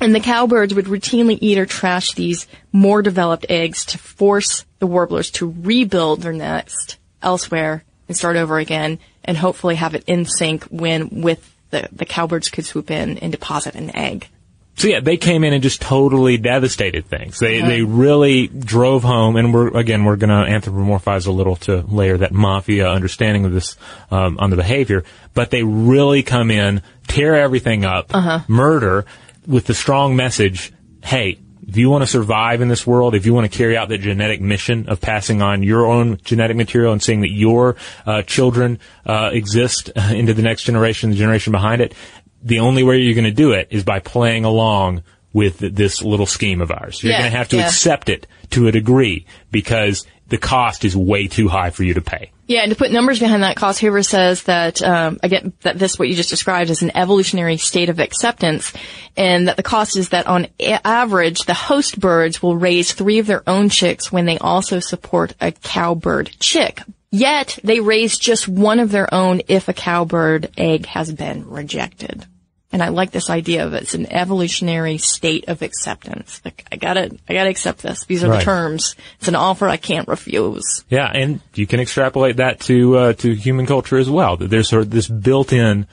And 0.00 0.14
the 0.14 0.20
cowbirds 0.20 0.72
would 0.72 0.84
routinely 0.86 1.36
eat 1.40 1.58
or 1.58 1.66
trash 1.66 2.12
these 2.12 2.46
more 2.70 3.02
developed 3.02 3.46
eggs 3.48 3.84
to 3.86 3.98
force 3.98 4.66
the 4.78 4.86
warblers 4.86 5.32
to 5.32 5.52
rebuild 5.62 6.22
their 6.22 6.32
nest 6.32 6.98
elsewhere 7.20 7.82
and 8.06 8.16
start 8.16 8.36
over 8.36 8.58
again 8.58 9.00
and 9.24 9.36
hopefully 9.36 9.74
have 9.76 9.94
it 9.94 10.04
in 10.06 10.24
sync 10.26 10.64
when 10.64 11.22
with 11.22 11.50
the, 11.70 11.88
the 11.92 12.04
cowbirds 12.06 12.50
could 12.50 12.64
swoop 12.64 12.90
in 12.90 13.18
and 13.18 13.32
deposit 13.32 13.74
an 13.74 13.94
egg. 13.96 14.28
So 14.76 14.88
yeah, 14.88 14.98
they 14.98 15.16
came 15.16 15.44
in 15.44 15.52
and 15.52 15.62
just 15.62 15.80
totally 15.80 16.36
devastated 16.36 17.06
things. 17.06 17.38
They 17.38 17.60
Uh-huh. 17.60 17.68
they 17.68 17.82
really 17.82 18.48
drove 18.48 19.04
home, 19.04 19.36
and 19.36 19.54
we're 19.54 19.68
again 19.76 20.04
we're 20.04 20.16
going 20.16 20.30
to 20.30 20.50
anthropomorphize 20.50 21.28
a 21.28 21.30
little 21.30 21.54
to 21.56 21.82
layer 21.88 22.16
that 22.18 22.32
mafia 22.32 22.88
understanding 22.90 23.44
of 23.44 23.52
this 23.52 23.76
um, 24.10 24.36
on 24.40 24.50
the 24.50 24.56
behavior. 24.56 25.04
But 25.32 25.50
they 25.50 25.62
really 25.62 26.24
come 26.24 26.50
in, 26.50 26.82
tear 27.06 27.36
everything 27.36 27.84
up, 27.84 28.12
Uh-huh. 28.12 28.40
murder, 28.48 29.04
with 29.46 29.66
the 29.66 29.74
strong 29.74 30.16
message: 30.16 30.72
Hey, 31.04 31.38
if 31.66 31.76
you 31.76 31.90
want 31.90 32.02
to 32.02 32.06
survive 32.06 32.60
in 32.60 32.68
this 32.68 32.86
world, 32.86 33.14
if 33.14 33.26
you 33.26 33.34
want 33.34 33.50
to 33.50 33.56
carry 33.56 33.76
out 33.76 33.88
the 33.88 33.98
genetic 33.98 34.40
mission 34.40 34.88
of 34.88 35.00
passing 35.00 35.42
on 35.42 35.62
your 35.62 35.86
own 35.86 36.18
genetic 36.24 36.56
material 36.56 36.92
and 36.92 37.02
seeing 37.02 37.20
that 37.22 37.32
your 37.32 37.76
uh, 38.06 38.22
children 38.22 38.78
uh, 39.06 39.30
exist 39.32 39.90
uh, 39.96 40.12
into 40.14 40.34
the 40.34 40.42
next 40.42 40.64
generation, 40.64 41.10
the 41.10 41.16
generation 41.16 41.52
behind 41.52 41.80
it, 41.80 41.94
the 42.42 42.60
only 42.60 42.82
way 42.82 42.98
you're 42.98 43.14
going 43.14 43.24
to 43.24 43.30
do 43.30 43.52
it 43.52 43.68
is 43.70 43.84
by 43.84 44.00
playing 44.00 44.44
along 44.44 45.02
with 45.32 45.58
this 45.58 46.02
little 46.02 46.26
scheme 46.26 46.60
of 46.60 46.70
ours. 46.70 47.02
You're 47.02 47.12
Yeah, 47.12 47.20
going 47.20 47.32
to 47.32 47.36
have 47.38 47.48
to 47.48 47.56
yeah. 47.56 47.66
accept 47.66 48.08
it 48.08 48.26
to 48.50 48.68
a 48.68 48.72
degree 48.72 49.26
because 49.50 50.06
the 50.28 50.38
cost 50.38 50.84
is 50.84 50.96
way 50.96 51.26
too 51.26 51.48
high 51.48 51.70
for 51.70 51.82
you 51.82 51.94
to 51.94 52.00
pay. 52.00 52.30
Yeah, 52.46 52.60
and 52.60 52.70
to 52.70 52.76
put 52.76 52.92
numbers 52.92 53.20
behind 53.20 53.42
that, 53.42 53.56
Klaus 53.56 53.78
Hoover 53.78 54.02
says 54.02 54.42
that 54.42 54.82
um, 54.82 55.18
again 55.22 55.54
that 55.62 55.78
this 55.78 55.98
what 55.98 56.08
you 56.08 56.14
just 56.14 56.28
described 56.30 56.68
is 56.70 56.82
an 56.82 56.94
evolutionary 56.94 57.56
state 57.56 57.88
of 57.88 58.00
acceptance, 58.00 58.72
and 59.16 59.48
that 59.48 59.56
the 59.56 59.62
cost 59.62 59.96
is 59.96 60.10
that 60.10 60.26
on 60.26 60.48
a- 60.60 60.86
average 60.86 61.40
the 61.40 61.54
host 61.54 61.98
birds 61.98 62.42
will 62.42 62.56
raise 62.56 62.92
three 62.92 63.18
of 63.18 63.26
their 63.26 63.42
own 63.48 63.70
chicks 63.70 64.12
when 64.12 64.26
they 64.26 64.38
also 64.38 64.78
support 64.80 65.34
a 65.40 65.52
cowbird 65.52 66.30
chick. 66.38 66.82
Yet 67.10 67.58
they 67.62 67.80
raise 67.80 68.18
just 68.18 68.48
one 68.48 68.80
of 68.80 68.90
their 68.90 69.12
own 69.14 69.40
if 69.48 69.68
a 69.68 69.72
cowbird 69.72 70.50
egg 70.58 70.86
has 70.86 71.12
been 71.12 71.48
rejected. 71.48 72.26
And 72.74 72.82
I 72.82 72.88
like 72.88 73.12
this 73.12 73.30
idea 73.30 73.64
of 73.64 73.72
it's 73.72 73.94
an 73.94 74.12
evolutionary 74.12 74.98
state 74.98 75.44
of 75.46 75.62
acceptance. 75.62 76.40
Like 76.44 76.66
I 76.72 76.76
gotta, 76.76 77.16
I 77.28 77.32
gotta 77.32 77.48
accept 77.48 77.82
this. 77.82 78.04
These 78.04 78.24
are 78.24 78.28
Right. 78.28 78.40
the 78.40 78.44
terms. 78.44 78.96
It's 79.20 79.28
an 79.28 79.36
offer 79.36 79.68
I 79.68 79.76
can't 79.76 80.08
refuse. 80.08 80.84
Yeah, 80.88 81.06
and 81.06 81.38
you 81.54 81.68
can 81.68 81.78
extrapolate 81.78 82.38
that 82.38 82.58
to 82.62 82.96
uh, 82.98 83.12
to 83.12 83.32
human 83.32 83.66
culture 83.66 83.96
as 83.96 84.10
well. 84.10 84.36
That 84.38 84.50
there's 84.50 84.68
sort 84.68 84.82
of 84.82 84.90
this 84.90 85.06
built-in 85.06 85.86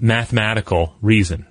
mathematical 0.00 0.96
reason 1.00 1.46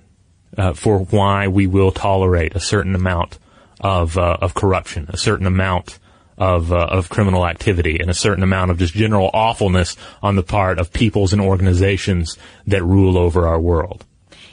uh, 0.58 0.74
for 0.74 0.98
why 0.98 1.48
we 1.48 1.66
will 1.66 1.90
tolerate 1.90 2.54
a 2.54 2.60
certain 2.60 2.94
amount 2.94 3.38
of 3.80 4.18
uh, 4.18 4.36
of 4.42 4.52
corruption, 4.52 5.06
a 5.08 5.16
certain 5.16 5.46
amount 5.46 5.98
of 6.36 6.72
uh, 6.74 6.88
of 6.90 7.08
criminal 7.08 7.46
activity, 7.46 8.00
and 8.00 8.10
a 8.10 8.14
certain 8.14 8.42
amount 8.44 8.70
of 8.70 8.76
just 8.78 8.92
general 8.92 9.30
awfulness 9.32 9.96
on 10.22 10.36
the 10.36 10.42
part 10.42 10.78
of 10.78 10.92
peoples 10.92 11.32
and 11.32 11.40
organizations 11.40 12.36
that 12.66 12.84
rule 12.84 13.16
over 13.16 13.46
our 13.48 13.58
world. 13.58 14.04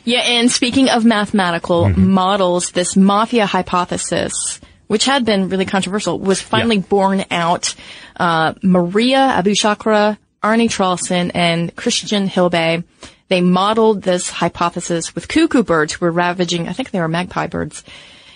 Yeah, 0.04 0.22
and 0.22 0.52
speaking 0.52 0.90
of 0.90 1.06
mathematical 1.06 1.90
models, 1.90 2.72
this 2.72 2.96
mafia 2.96 3.46
hypothesis, 3.46 4.60
which 4.88 5.06
had 5.06 5.26
been 5.26 5.50
really 5.50 5.66
controversial, 5.66 6.20
was 6.20 6.42
finally 6.42 6.80
borne 6.80 7.26
out. 7.30 7.76
Uh, 8.16 8.54
Maria 8.64 9.36
Abushakra, 9.38 10.18
Arne 10.42 10.68
Traulsen, 10.68 11.32
and 11.36 11.76
Christian 11.76 12.28
Hilbe, 12.28 12.84
they 13.28 13.42
modeled 13.42 14.02
this 14.02 14.30
hypothesis 14.30 15.16
with 15.16 15.28
cuckoo 15.28 15.64
birds 15.64 15.94
who 15.94 16.06
were 16.06 16.12
ravaging, 16.12 16.68
I 16.68 16.74
think 16.74 16.92
they 16.92 17.00
were 17.00 17.08
magpie 17.08 17.48
birds. 17.48 17.84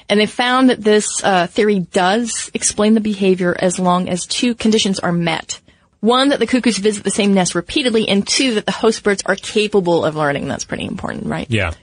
And 0.07 0.19
they 0.19 0.27
found 0.27 0.69
that 0.69 0.81
this 0.81 1.23
uh, 1.23 1.47
theory 1.47 1.79
does 1.79 2.51
explain 2.53 2.93
the 2.93 3.01
behavior 3.01 3.55
as 3.59 3.79
long 3.79 4.07
as 4.07 4.25
two 4.25 4.53
conditions 4.53 4.99
are 4.99 5.11
met. 5.11 5.59
One, 6.05 6.29
that 6.29 6.39
the 6.39 6.47
cuckoos 6.47 6.77
visit 6.77 7.03
the 7.03 7.09
same 7.11 7.33
nest 7.33 7.55
repeatedly, 7.55 8.07
and 8.07 8.27
two, 8.27 8.55
that 8.55 8.65
the 8.65 8.71
host 8.71 9.03
birds 9.03 9.23
are 9.25 9.35
capable 9.35 10.05
of 10.05 10.15
learning. 10.15 10.47
That's 10.47 10.63
pretty 10.65 10.85
important, 10.85 11.25
right? 11.25 11.47
Yeah. 11.49 11.73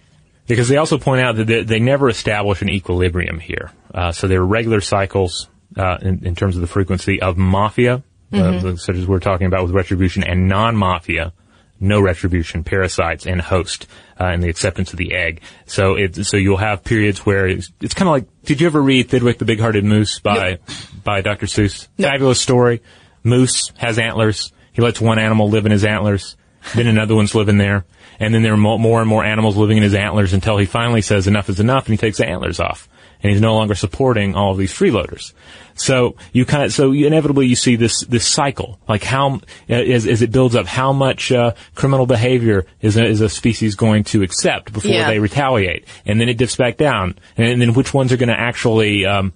Because 0.46 0.68
they 0.68 0.76
also 0.76 0.98
point 0.98 1.22
out 1.22 1.36
that 1.36 1.46
they, 1.46 1.62
they 1.64 1.80
never 1.80 2.08
establish 2.08 2.62
an 2.62 2.68
equilibrium 2.68 3.40
here. 3.40 3.70
Uh, 3.92 4.12
so 4.12 4.28
there 4.28 4.40
are 4.40 4.46
regular 4.46 4.80
cycles 4.80 5.48
uh, 5.76 5.98
in, 6.02 6.24
in 6.26 6.34
terms 6.34 6.54
of 6.56 6.60
the 6.60 6.66
frequency 6.68 7.20
of 7.20 7.36
mafia, 7.36 8.02
Mhm. 8.32 8.64
uh, 8.64 8.76
such 8.76 8.96
as 8.96 9.06
we're 9.06 9.18
talking 9.18 9.46
about 9.46 9.62
with 9.64 9.72
retribution, 9.72 10.22
and 10.24 10.48
non-mafia, 10.48 11.32
no 11.80 12.00
retribution, 12.00 12.64
parasites, 12.64 13.26
and 13.26 13.40
host, 13.42 13.86
uh, 14.18 14.24
and 14.24 14.42
the 14.42 14.48
acceptance 14.48 14.92
of 14.92 14.98
the 14.98 15.12
egg. 15.14 15.40
So 15.66 15.96
it, 15.96 16.14
so 16.24 16.36
you'll 16.38 16.56
have 16.56 16.82
periods 16.84 17.26
where 17.26 17.46
it's, 17.46 17.70
it's 17.80 17.92
kind 17.92 18.08
of 18.08 18.12
like, 18.12 18.26
did 18.44 18.60
you 18.60 18.66
ever 18.68 18.80
read 18.80 19.08
Thidwick 19.08 19.38
the 19.38 19.44
Big-Hearted 19.44 19.84
Moose 19.84 20.18
by, 20.20 20.58
by 21.04 21.20
Dr. 21.22 21.46
Seuss? 21.46 21.88
Fabulous 21.98 22.40
story. 22.40 22.80
Moose 23.24 23.72
has 23.78 23.98
antlers. 23.98 24.52
He 24.72 24.82
lets 24.82 25.00
one 25.00 25.18
animal 25.18 25.48
live 25.48 25.66
in 25.66 25.72
his 25.72 25.84
antlers. 25.84 26.36
Then 26.74 26.86
another 26.86 27.14
one's 27.14 27.34
living 27.34 27.58
there. 27.58 27.84
And 28.20 28.32
then 28.32 28.42
there 28.42 28.52
are 28.54 28.56
more 28.56 29.00
and 29.00 29.08
more 29.08 29.24
animals 29.24 29.56
living 29.56 29.78
in 29.78 29.82
his 29.82 29.94
antlers 29.94 30.32
until 30.32 30.56
he 30.58 30.66
finally 30.66 31.02
says 31.02 31.26
enough 31.26 31.48
is 31.48 31.58
enough 31.60 31.86
and 31.86 31.92
he 31.94 31.96
takes 31.98 32.18
the 32.18 32.26
antlers 32.26 32.60
off. 32.60 32.88
And 33.20 33.30
he's 33.32 33.40
no 33.40 33.54
longer 33.54 33.74
supporting 33.76 34.34
all 34.34 34.52
of 34.52 34.58
these 34.58 34.72
freeloaders. 34.72 35.32
So 35.74 36.16
you 36.32 36.44
kind 36.44 36.64
of, 36.64 36.72
so 36.72 36.90
you 36.92 37.06
inevitably 37.06 37.46
you 37.46 37.56
see 37.56 37.76
this, 37.76 38.00
this 38.00 38.26
cycle. 38.26 38.78
Like 38.88 39.02
how, 39.02 39.40
as, 39.68 40.06
as 40.06 40.22
it 40.22 40.30
builds 40.32 40.54
up, 40.56 40.66
how 40.66 40.92
much, 40.92 41.30
uh, 41.32 41.54
criminal 41.74 42.06
behavior 42.06 42.66
is 42.80 42.96
a, 42.96 43.04
is 43.04 43.20
a 43.20 43.28
species 43.28 43.74
going 43.76 44.04
to 44.04 44.22
accept 44.22 44.72
before 44.72 44.90
Yeah. 44.92 45.08
they 45.08 45.18
retaliate. 45.20 45.84
And 46.04 46.20
then 46.20 46.28
it 46.28 46.36
dips 46.36 46.56
back 46.56 46.76
down. 46.76 47.16
And, 47.36 47.60
then 47.60 47.74
which 47.74 47.94
ones 47.94 48.12
are 48.12 48.16
going 48.16 48.28
to 48.28 48.38
actually, 48.38 49.04
um, 49.06 49.32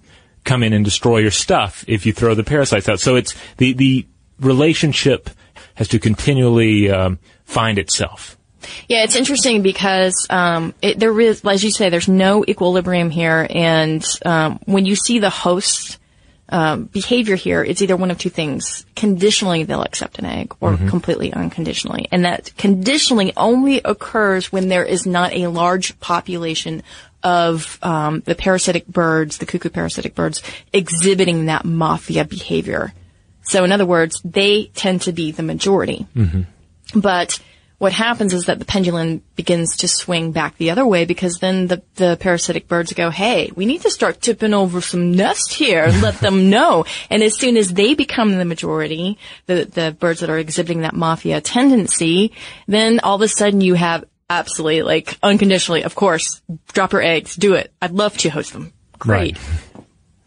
come 0.47 0.63
in 0.63 0.73
and 0.73 0.83
destroy 0.83 1.19
your 1.19 1.31
stuff 1.31 1.85
if 1.87 2.05
you 2.05 2.13
throw 2.13 2.33
the 2.33 2.43
parasites 2.43 2.89
out. 2.89 2.99
So 2.99 3.15
it's 3.15 3.35
the 3.57 3.73
the 3.73 4.07
relationship 4.39 5.29
has 5.75 5.87
to 5.89 5.99
continually 5.99 6.89
um, 6.89 7.19
find 7.45 7.77
itself. 7.77 8.37
Yeah, 8.89 9.03
it's 9.03 9.15
interesting 9.15 9.61
because 9.61 10.25
um, 10.29 10.73
it, 10.81 10.99
there 10.99 11.19
is, 11.21 11.45
as 11.45 11.63
you 11.63 11.71
say, 11.71 11.89
there's 11.89 12.07
no 12.07 12.43
equilibrium 12.47 13.09
here, 13.11 13.45
and 13.49 14.03
um, 14.25 14.59
when 14.65 14.85
you 14.85 14.95
see 14.95 15.19
the 15.19 15.29
host 15.29 15.99
um, 16.49 16.85
behavior 16.85 17.35
here, 17.35 17.63
it's 17.63 17.81
either 17.81 17.95
one 17.95 18.09
of 18.09 18.17
two 18.17 18.29
things: 18.31 18.85
conditionally, 18.95 19.63
they'll 19.63 19.83
accept 19.83 20.17
an 20.19 20.25
egg, 20.25 20.53
or 20.59 20.73
Mhm. 20.73 20.89
completely 20.89 21.31
unconditionally, 21.31 22.07
and 22.11 22.25
that 22.25 22.51
conditionally 22.57 23.31
only 23.37 23.79
occurs 23.85 24.51
when 24.51 24.67
there 24.69 24.83
is 24.85 25.05
not 25.05 25.33
a 25.33 25.47
large 25.47 25.99
population 25.99 26.81
of 27.23 27.79
um, 27.81 28.21
the 28.21 28.35
parasitic 28.35 28.87
birds, 28.87 29.37
the 29.37 29.45
cuckoo 29.45 29.69
parasitic 29.69 30.15
birds, 30.15 30.41
exhibiting 30.71 31.47
that 31.47 31.65
mafia 31.65 32.25
behavior. 32.25 32.93
So, 33.43 33.63
in 33.63 33.71
other 33.71 33.85
words, 33.85 34.21
they 34.23 34.65
tend 34.75 35.03
to 35.03 35.13
be 35.13 35.31
the 35.31 35.43
majority. 35.43 36.05
But 36.93 37.39
what 37.79 37.93
happens 37.93 38.33
is 38.33 38.45
that 38.45 38.57
the 38.57 38.65
pendulum 38.65 39.21
begins 39.35 39.77
to 39.77 39.87
swing 39.87 40.31
back 40.31 40.57
the 40.57 40.71
other 40.71 40.85
way 40.85 41.05
because 41.05 41.37
then 41.39 41.67
the, 41.67 41.83
the 41.95 42.17
parasitic 42.19 42.67
birds 42.67 42.91
go, 42.93 43.11
hey, 43.11 43.51
we 43.55 43.67
need 43.67 43.81
to 43.81 43.91
start 43.91 44.19
tipping 44.19 44.53
over 44.53 44.81
some 44.81 45.11
nest 45.11 45.53
here 45.53 45.83
and 45.83 46.01
let 46.01 46.15
them 46.15 46.49
know. 46.49 46.85
And 47.09 47.21
as 47.21 47.37
soon 47.37 47.55
as 47.55 47.71
they 47.71 47.93
become 47.93 48.37
the 48.37 48.45
majority, 48.45 49.19
the, 49.45 49.65
the 49.65 49.95
birds 49.97 50.21
that 50.21 50.29
are 50.29 50.39
exhibiting 50.39 50.81
that 50.81 50.95
mafia 50.95 51.39
tendency, 51.39 52.31
then 52.67 52.99
all 53.01 53.15
of 53.15 53.21
a 53.21 53.27
sudden 53.27 53.61
you 53.61 53.75
have 53.75 54.05
absolutely, 54.29 54.81
like, 54.83 55.17
unconditionally, 55.23 55.83
of 55.83 55.95
course, 55.95 56.41
drop 56.73 56.93
your 56.93 57.01
eggs, 57.01 57.35
do 57.35 57.53
it. 57.53 57.71
I'd 57.81 57.91
love 57.91 58.17
to 58.19 58.29
host 58.29 58.53
them. 58.53 58.73
Great. 58.99 59.37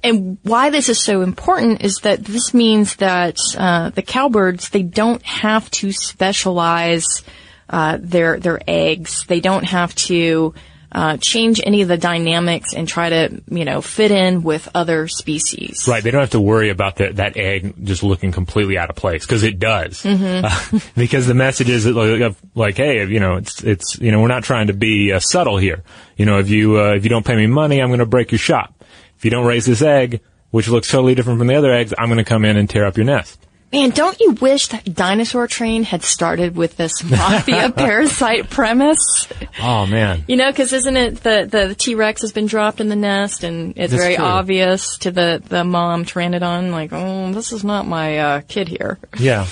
And 0.02 0.38
why 0.42 0.70
this 0.70 0.88
is 0.88 0.98
so 0.98 1.20
important 1.20 1.82
is 1.82 1.98
that 1.98 2.24
this 2.24 2.54
means 2.54 2.96
that 2.96 3.36
uh, 3.56 3.90
the 3.90 4.02
cowbirds 4.02 4.70
they 4.70 4.82
don't 4.82 5.22
have 5.22 5.70
to 5.72 5.92
specialize 5.92 7.22
uh, 7.68 7.98
their 8.00 8.40
their 8.40 8.60
eggs. 8.66 9.24
They 9.26 9.40
don't 9.40 9.64
have 9.64 9.94
to 9.96 10.54
uh, 10.92 11.16
change 11.18 11.60
any 11.64 11.82
of 11.82 11.88
the 11.88 11.96
dynamics 11.96 12.74
and 12.74 12.88
try 12.88 13.08
to 13.08 13.42
you 13.48 13.64
know 13.64 13.80
fit 13.80 14.10
in 14.10 14.42
with 14.42 14.68
other 14.74 15.08
species. 15.08 15.86
Right. 15.88 16.02
They 16.02 16.10
don't 16.10 16.20
have 16.20 16.30
to 16.30 16.40
worry 16.40 16.70
about 16.70 16.96
the, 16.96 17.12
that 17.12 17.36
egg 17.36 17.74
just 17.84 18.02
looking 18.02 18.32
completely 18.32 18.76
out 18.76 18.90
of 18.90 18.96
place 18.96 19.24
because 19.24 19.42
it 19.42 19.58
does. 19.58 20.02
Mm-hmm. 20.02 20.44
Uh, 20.44 20.80
because 20.96 21.26
the 21.26 21.34
message 21.34 21.68
is 21.68 21.86
like, 21.86 22.34
like, 22.54 22.76
hey, 22.76 23.06
you 23.06 23.20
know, 23.20 23.36
it's 23.36 23.62
it's 23.62 23.98
you 23.98 24.10
know, 24.10 24.20
we're 24.20 24.28
not 24.28 24.44
trying 24.44 24.66
to 24.68 24.74
be 24.74 25.12
uh, 25.12 25.20
subtle 25.20 25.58
here. 25.58 25.82
You 26.16 26.26
know, 26.26 26.38
if 26.38 26.50
you 26.50 26.80
uh, 26.80 26.94
if 26.94 27.04
you 27.04 27.10
don't 27.10 27.26
pay 27.26 27.36
me 27.36 27.46
money, 27.46 27.80
I'm 27.80 27.88
going 27.88 28.00
to 28.00 28.06
break 28.06 28.32
your 28.32 28.38
shop. 28.38 28.74
If 29.16 29.24
you 29.24 29.30
don't 29.30 29.46
raise 29.46 29.66
this 29.66 29.82
egg, 29.82 30.20
which 30.50 30.68
looks 30.68 30.90
totally 30.90 31.14
different 31.14 31.38
from 31.38 31.46
the 31.46 31.54
other 31.54 31.72
eggs, 31.72 31.94
I'm 31.96 32.08
going 32.08 32.18
to 32.18 32.24
come 32.24 32.44
in 32.44 32.56
and 32.56 32.68
tear 32.68 32.86
up 32.86 32.96
your 32.96 33.06
nest. 33.06 33.46
Man, 33.72 33.90
don't 33.90 34.18
you 34.18 34.32
wish 34.32 34.66
that 34.68 34.92
Dinosaur 34.94 35.46
Train 35.46 35.84
had 35.84 36.02
started 36.02 36.56
with 36.56 36.76
this 36.76 37.04
mafia 37.08 37.70
parasite 37.70 38.50
premise? 38.50 39.28
Oh 39.62 39.86
man. 39.86 40.24
You 40.26 40.36
know, 40.36 40.50
because 40.50 40.72
isn't 40.72 40.96
it 40.96 41.22
the 41.22 41.46
the 41.48 41.74
T 41.76 41.94
Rex 41.94 42.22
has 42.22 42.32
been 42.32 42.46
dropped 42.46 42.80
in 42.80 42.88
the 42.88 42.96
nest, 42.96 43.44
and 43.44 43.70
it's 43.76 43.92
That's 43.92 44.02
very 44.02 44.16
true. 44.16 44.24
obvious 44.24 44.98
to 44.98 45.12
the 45.12 45.40
the 45.46 45.62
mom 45.62 46.04
Pteranodon, 46.04 46.72
like, 46.72 46.92
oh, 46.92 47.32
this 47.32 47.52
is 47.52 47.62
not 47.62 47.86
my 47.86 48.18
uh, 48.18 48.40
kid 48.48 48.66
here. 48.66 48.98
Yeah. 49.18 49.46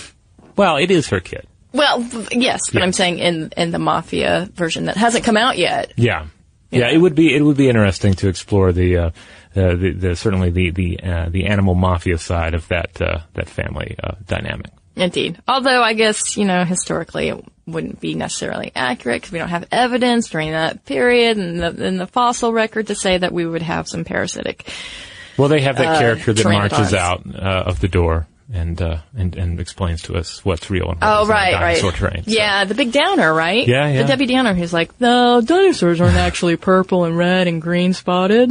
Well, 0.56 0.78
it 0.78 0.90
is 0.90 1.06
her 1.08 1.20
kid. 1.20 1.46
Well, 1.72 2.02
yes, 2.32 2.70
but 2.72 2.78
Yeah. 2.80 2.84
I'm 2.84 2.92
saying 2.92 3.18
in 3.20 3.52
in 3.56 3.70
the 3.70 3.78
mafia 3.78 4.48
version 4.52 4.86
that 4.86 4.96
hasn't 4.96 5.24
come 5.24 5.36
out 5.36 5.58
yet. 5.58 5.92
Yeah. 5.96 6.26
Yeah, 6.70 6.90
it 6.90 6.98
would 6.98 7.14
be 7.14 7.34
it 7.34 7.40
would 7.40 7.56
be 7.56 7.68
interesting 7.68 8.14
to 8.14 8.28
explore 8.28 8.72
the 8.72 8.96
uh, 8.96 9.10
the, 9.54 9.92
the 9.96 10.16
certainly 10.16 10.50
the 10.50 10.70
the 10.70 11.00
uh, 11.02 11.28
the 11.30 11.46
animal 11.46 11.74
mafia 11.74 12.18
side 12.18 12.54
of 12.54 12.66
that 12.68 13.00
uh, 13.00 13.20
that 13.34 13.48
family 13.48 13.96
uh, 14.02 14.12
dynamic. 14.26 14.70
Indeed. 14.96 15.40
Although 15.46 15.80
I 15.80 15.92
guess, 15.94 16.36
you 16.36 16.44
know, 16.44 16.64
historically 16.64 17.28
it 17.28 17.44
wouldn't 17.66 18.00
be 18.00 18.14
necessarily 18.14 18.72
accurate 18.74 19.20
because 19.22 19.32
we 19.32 19.38
don't 19.38 19.48
have 19.50 19.68
evidence 19.70 20.28
during 20.28 20.50
that 20.50 20.84
period 20.86 21.36
and 21.38 21.60
the, 21.60 21.86
in 21.86 21.98
the 21.98 22.06
fossil 22.08 22.52
record 22.52 22.88
to 22.88 22.96
say 22.96 23.16
that 23.16 23.32
we 23.32 23.46
would 23.46 23.62
have 23.62 23.86
some 23.88 24.04
parasitic. 24.04 24.68
Well, 25.36 25.48
they 25.48 25.60
have 25.60 25.76
that 25.76 25.86
Uh, 25.96 25.98
character 26.00 26.32
that 26.32 26.44
marches 26.44 26.94
out 26.94 27.22
uh, 27.32 27.62
of 27.66 27.78
the 27.78 27.86
door 27.86 28.26
and 28.52 28.80
uh, 28.82 28.96
and 29.16 29.36
and 29.36 29.60
explains 29.60 30.02
to 30.02 30.16
us 30.16 30.44
what's 30.44 30.68
real 30.68 30.90
and 30.90 31.00
what 31.00 31.06
Oh, 31.20 31.26
right, 31.26 31.52
dinosaur 31.52 31.90
right. 31.90 31.96
terrain. 31.98 32.24
So- 32.24 32.30
Yeah, 32.32 32.64
the 32.64 32.74
big 32.74 32.90
downer, 32.90 33.32
right? 33.32 33.68
Yeah, 33.68 33.86
yeah. 33.88 34.02
The 34.02 34.08
Debbie 34.08 34.26
Downer 34.26 34.54
who's 34.54 34.72
like, 34.72 35.00
no, 35.00 35.40
dinosaurs 35.40 36.00
aren't 36.00 36.16
actually 36.28 36.56
purple 36.56 37.04
and 37.04 37.16
red 37.16 37.46
and 37.46 37.62
green 37.62 37.92
spotted. 37.92 38.50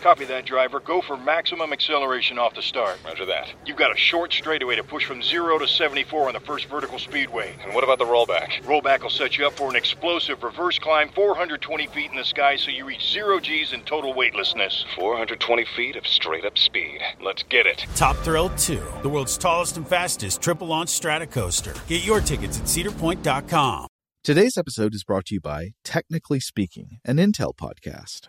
Copy 0.00 0.24
that, 0.24 0.46
driver. 0.46 0.80
Go 0.80 1.02
for 1.02 1.16
maximum 1.16 1.74
acceleration 1.74 2.38
off 2.38 2.54
the 2.54 2.62
start. 2.62 2.98
Roger 3.04 3.26
that. 3.26 3.52
You've 3.66 3.76
got 3.76 3.94
a 3.94 3.98
short 3.98 4.32
straightaway 4.32 4.76
to 4.76 4.82
push 4.82 5.04
from 5.04 5.22
0 5.22 5.58
to 5.58 5.68
74 5.68 6.28
on 6.28 6.32
the 6.32 6.40
first 6.40 6.66
vertical 6.66 6.98
speedway. 6.98 7.54
And 7.62 7.74
what 7.74 7.84
about 7.84 7.98
the 7.98 8.06
rollback? 8.06 8.62
Rollback 8.62 9.02
will 9.02 9.10
set 9.10 9.36
you 9.36 9.46
up 9.46 9.52
for 9.52 9.68
an 9.68 9.76
explosive 9.76 10.42
reverse 10.42 10.78
climb 10.78 11.10
420 11.10 11.86
feet 11.88 12.10
in 12.10 12.16
the 12.16 12.24
sky 12.24 12.56
so 12.56 12.70
you 12.70 12.86
reach 12.86 13.12
0 13.12 13.40
G's 13.40 13.74
in 13.74 13.82
total 13.82 14.14
weightlessness. 14.14 14.86
420 14.96 15.66
feet 15.76 15.96
of 15.96 16.06
straight 16.06 16.46
up 16.46 16.56
speed. 16.56 17.00
Let's 17.22 17.42
get 17.42 17.66
it. 17.66 17.84
Top 17.94 18.16
Thrill 18.16 18.48
2, 18.56 18.82
the 19.02 19.08
world's 19.08 19.36
tallest 19.36 19.76
and 19.76 19.86
fastest 19.86 20.40
triple 20.40 20.66
launch 20.68 20.88
strata 20.88 21.26
coaster. 21.26 21.74
Get 21.88 22.06
your 22.06 22.20
tickets 22.20 22.58
at 22.58 22.64
cedarpoint.com. 22.64 23.86
Today's 24.24 24.56
episode 24.56 24.94
is 24.94 25.04
brought 25.04 25.26
to 25.26 25.34
you 25.34 25.40
by 25.40 25.72
Technically 25.84 26.40
Speaking, 26.40 27.00
an 27.04 27.16
Intel 27.16 27.54
podcast. 27.54 28.28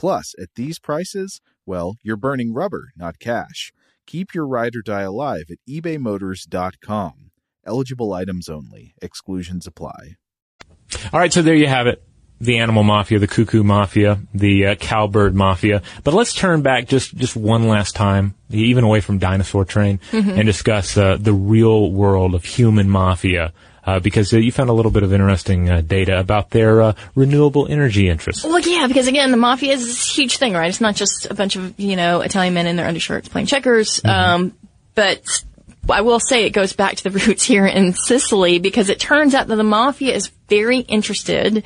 Plus, 0.00 0.34
at 0.40 0.48
these 0.56 0.78
prices, 0.78 1.42
well, 1.66 1.96
you're 2.02 2.16
burning 2.16 2.54
rubber, 2.54 2.84
not 2.96 3.18
cash. 3.18 3.70
Keep 4.06 4.32
your 4.34 4.46
ride 4.46 4.74
or 4.74 4.80
die 4.80 5.02
alive 5.02 5.44
at 5.50 5.58
ebaymotors.com. 5.68 7.30
Eligible 7.66 8.14
items 8.14 8.48
only. 8.48 8.94
Exclusions 9.02 9.66
apply. 9.66 10.16
All 11.12 11.20
right, 11.20 11.30
so 11.30 11.42
there 11.42 11.54
you 11.54 11.66
have 11.66 11.86
it. 11.86 12.02
The 12.40 12.56
animal 12.60 12.82
mafia, 12.82 13.18
the 13.18 13.26
cuckoo 13.26 13.62
mafia, 13.62 14.20
the 14.32 14.68
uh, 14.68 14.74
cowbird 14.76 15.34
mafia. 15.34 15.82
But 16.02 16.14
let's 16.14 16.32
turn 16.34 16.62
back 16.62 16.88
just, 16.88 17.14
just 17.14 17.36
one 17.36 17.68
last 17.68 17.94
time, 17.94 18.34
even 18.48 18.84
away 18.84 19.00
from 19.02 19.18
dinosaur 19.18 19.66
train, 19.66 20.00
Mhm. 20.12 20.38
and 20.38 20.46
discuss 20.46 20.96
uh, 20.96 21.18
the 21.20 21.34
real 21.34 21.92
world 21.92 22.34
of 22.34 22.44
human 22.46 22.88
mafia. 22.88 23.52
Uh, 23.90 23.98
because 23.98 24.32
uh, 24.32 24.36
you 24.36 24.52
found 24.52 24.70
a 24.70 24.72
little 24.72 24.92
bit 24.92 25.02
of 25.02 25.12
interesting 25.12 25.68
uh, 25.68 25.80
data 25.80 26.20
about 26.20 26.50
their 26.50 26.80
uh, 26.80 26.92
renewable 27.16 27.66
energy 27.66 28.08
interests. 28.08 28.44
Well, 28.44 28.60
yeah, 28.60 28.86
because 28.86 29.08
again, 29.08 29.32
the 29.32 29.36
mafia 29.36 29.72
is 29.72 29.84
this 29.84 30.16
huge 30.16 30.36
thing, 30.36 30.52
right? 30.52 30.68
It's 30.68 30.80
not 30.80 30.94
just 30.94 31.26
a 31.28 31.34
bunch 31.34 31.56
of 31.56 31.78
you 31.80 31.96
know 31.96 32.20
Italian 32.20 32.54
men 32.54 32.68
in 32.68 32.76
their 32.76 32.86
undershirts 32.86 33.28
playing 33.28 33.48
checkers, 33.48 34.00
um, 34.04 34.56
but 34.94 35.24
I 35.88 36.02
will 36.02 36.20
say 36.20 36.44
it 36.44 36.50
goes 36.50 36.72
back 36.72 36.94
to 36.96 37.08
the 37.08 37.10
roots 37.26 37.42
here 37.42 37.66
in 37.66 37.94
Sicily 37.94 38.60
because 38.60 38.90
it 38.90 39.00
turns 39.00 39.34
out 39.34 39.48
that 39.48 39.56
the 39.56 39.64
mafia 39.64 40.14
is 40.14 40.28
very 40.48 40.78
interested 40.78 41.64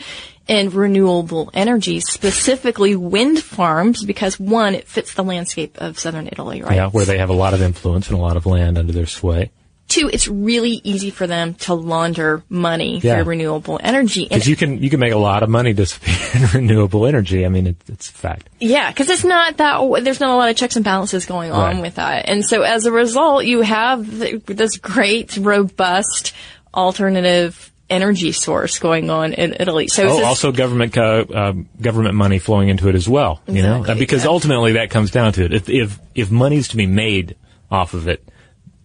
in 0.48 0.70
renewable 0.70 1.50
energy, 1.52 2.00
specifically 2.00 2.96
wind 2.96 3.42
farms, 3.42 4.02
because 4.02 4.40
one, 4.40 4.74
it 4.74 4.88
fits 4.88 5.12
the 5.12 5.24
landscape 5.24 5.76
of 5.76 5.98
southern 5.98 6.26
Italy, 6.26 6.62
right? 6.62 6.76
Yeah, 6.76 6.88
where 6.88 7.04
they 7.04 7.18
have 7.18 7.30
a 7.30 7.34
lot 7.34 7.52
of 7.52 7.60
influence 7.60 8.08
and 8.08 8.18
a 8.18 8.22
lot 8.22 8.38
of 8.38 8.46
land 8.46 8.78
under 8.78 8.92
their 8.92 9.06
sway. 9.06 9.50
Two, 9.94 10.10
it's 10.12 10.26
really 10.28 10.80
easy 10.82 11.10
for 11.10 11.26
them 11.26 11.54
to 11.66 11.74
launder 11.74 12.42
money 12.48 12.98
Yeah. 13.02 13.16
through 13.16 13.24
renewable 13.30 13.78
energy. 13.82 14.24
Because 14.24 14.46
you 14.48 14.56
can 14.56 14.82
you 14.82 14.90
can 14.90 14.98
make 15.00 15.12
a 15.12 15.18
lot 15.18 15.42
of 15.42 15.48
money 15.48 15.72
disappearing 15.72 16.28
in 16.34 16.48
renewable 16.52 17.06
energy. 17.06 17.44
I 17.46 17.48
mean, 17.48 17.66
it, 17.68 17.76
it's 17.88 18.08
a 18.08 18.12
fact. 18.12 18.48
Yeah, 18.60 18.90
because 18.90 19.08
it's 19.08 19.24
not 19.24 19.56
that 19.58 19.78
there's 20.04 20.20
not 20.20 20.30
a 20.30 20.36
lot 20.36 20.50
of 20.50 20.56
checks 20.56 20.76
and 20.76 20.84
balances 20.84 21.26
going 21.26 21.52
on 21.52 21.74
Right. 21.76 21.82
with 21.82 21.94
that, 21.96 22.28
and 22.28 22.44
so 22.44 22.62
as 22.62 22.86
a 22.86 22.92
result, 22.92 23.44
you 23.44 23.60
have 23.62 24.08
th- 24.18 24.42
this 24.46 24.76
great, 24.78 25.36
robust, 25.36 26.32
alternative 26.74 27.70
energy 27.90 28.32
source 28.32 28.78
going 28.78 29.10
on 29.10 29.32
in 29.34 29.54
Italy. 29.60 29.88
So 29.88 30.08
oh, 30.08 30.24
also 30.24 30.50
government 30.52 30.96
uh, 30.96 31.52
government 31.80 32.14
money 32.14 32.38
flowing 32.38 32.68
into 32.68 32.88
it 32.88 32.94
as 32.94 33.08
well. 33.08 33.40
You 33.46 33.62
know, 33.62 33.78
Exactly, 33.80 33.92
Uh, 33.94 33.98
because 33.98 34.24
yeah. 34.24 34.30
ultimately 34.30 34.72
that 34.72 34.90
comes 34.90 35.10
down 35.10 35.32
to 35.34 35.44
it. 35.44 35.52
If 35.52 35.68
if 35.68 35.98
if 36.14 36.30
money's 36.30 36.68
to 36.68 36.76
be 36.76 36.86
made 36.86 37.36
off 37.70 37.94
of 37.94 38.08
it, 38.08 38.26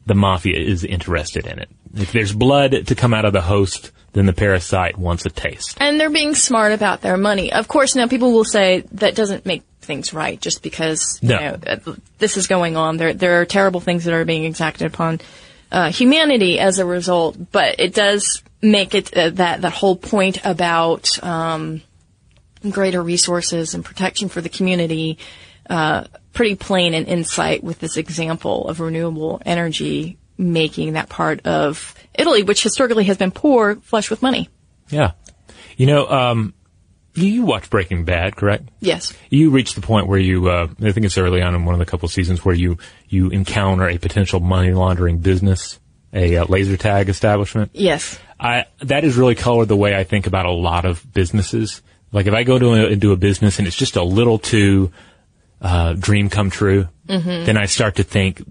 the 0.10 0.16
mafia 0.16 0.58
is 0.58 0.84
interested 0.84 1.46
in 1.46 1.60
it. 1.60 1.70
If 1.96 2.12
there's 2.12 2.34
blood 2.34 2.88
to 2.88 2.96
come 2.96 3.14
out 3.14 3.24
of 3.26 3.32
the 3.32 3.42
host, 3.42 3.92
then 4.14 4.26
the 4.26 4.34
parasite 4.34 4.98
wants 4.98 5.26
a 5.26 5.30
taste. 5.30 5.78
and 5.80 6.00
they're 6.00 6.10
being 6.10 6.34
smart 6.36 6.74
about 6.74 7.02
their 7.02 7.16
money. 7.16 7.54
Of 7.54 7.68
course, 7.68 7.96
now 7.96 8.08
people 8.08 8.34
will 8.34 8.44
say 8.44 8.84
that 8.94 9.16
doesn't 9.16 9.46
make 9.46 9.62
things 9.82 10.14
right 10.14 10.40
just 10.42 10.62
because 10.62 11.20
you 11.22 11.30
know 11.30 11.58
this 12.18 12.36
is 12.38 12.48
going 12.48 12.76
on. 12.76 12.98
There 12.98 13.14
there 13.14 13.40
are 13.40 13.46
terrible 13.46 13.80
things 13.80 14.04
that 14.06 14.14
are 14.14 14.26
being 14.26 14.46
exacted 14.46 14.88
upon 14.88 15.22
uh, 15.72 15.92
humanity 15.92 16.60
as 16.60 16.80
a 16.80 16.86
result, 16.86 17.38
but 17.52 17.80
it 17.80 17.94
does 17.94 18.42
make 18.62 18.96
it 18.96 19.16
uh, 19.16 19.30
that 19.30 19.62
that 19.62 19.74
whole 19.74 19.96
point 19.96 20.44
about 20.44 21.24
um, 21.24 21.82
greater 22.68 23.02
resources 23.02 23.76
and 23.76 23.86
protection 23.86 24.28
for 24.28 24.42
the 24.42 24.50
community 24.50 25.18
uh, 25.70 26.06
pretty 26.34 26.56
plain 26.56 26.94
in 26.94 27.06
insight 27.06 27.64
with 27.64 27.80
this 27.80 27.98
example 27.98 28.68
of 28.68 28.80
renewable 28.80 29.42
energy 29.46 30.18
making 30.38 30.94
that 30.94 31.10
part 31.10 31.46
of 31.46 31.94
Italy, 32.18 32.44
which 32.44 32.64
historically 32.64 33.04
has 33.06 33.18
been 33.18 33.32
poor, 33.32 33.76
flush 33.78 34.10
with 34.10 34.22
money. 34.22 34.50
Yeah, 34.90 35.12
you 35.78 35.86
know, 35.86 36.08
um, 36.08 36.54
you, 37.14 37.28
you 37.28 37.44
watch 37.44 37.70
Breaking 37.70 38.06
Bad, 38.06 38.36
correct? 38.36 38.70
Yes. 38.80 39.14
You 39.30 39.50
reach 39.52 39.76
the 39.76 39.82
point 39.82 40.08
where 40.08 40.20
you, 40.20 40.50
uh, 40.50 40.68
I 40.82 40.92
think 40.92 41.06
it's 41.06 41.18
early 41.18 41.42
on 41.42 41.56
in 41.56 41.66
one 41.66 41.76
of 41.76 41.80
the 41.80 41.86
couple 41.86 42.08
of 42.08 42.12
seasons 42.12 42.44
where 42.44 42.56
you 42.56 42.78
you 43.08 43.30
encounter 43.30 43.88
a 43.88 43.98
potential 43.98 44.40
money 44.40 44.72
laundering 44.72 45.20
business, 45.20 45.80
a 46.14 46.38
uh, 46.38 46.46
laser 46.46 46.78
tag 46.78 47.10
establishment. 47.10 47.72
Yes. 47.74 48.20
I 48.40 48.66
that 48.82 49.04
has 49.04 49.18
really 49.18 49.36
colored 49.36 49.68
the 49.68 49.76
way 49.76 49.96
I 49.96 50.04
think 50.04 50.28
about 50.28 50.46
a 50.46 50.52
lot 50.52 50.86
of 50.86 51.12
businesses. 51.14 51.82
Like 52.12 52.26
if 52.26 52.34
I 52.34 52.44
go 52.44 52.58
to 52.58 52.74
a, 52.74 52.88
into 52.88 53.12
a 53.12 53.18
business 53.18 53.60
and 53.60 53.68
it's 53.68 53.76
just 53.76 53.96
a 53.96 54.04
little 54.04 54.40
too 54.40 54.92
uh, 55.62 55.94
dream 55.94 56.30
come 56.30 56.50
true, 56.50 56.88
Mhm. 57.08 57.46
then 57.46 57.58
I 57.58 57.66
start 57.66 57.96
to 57.96 58.04
think 58.04 58.42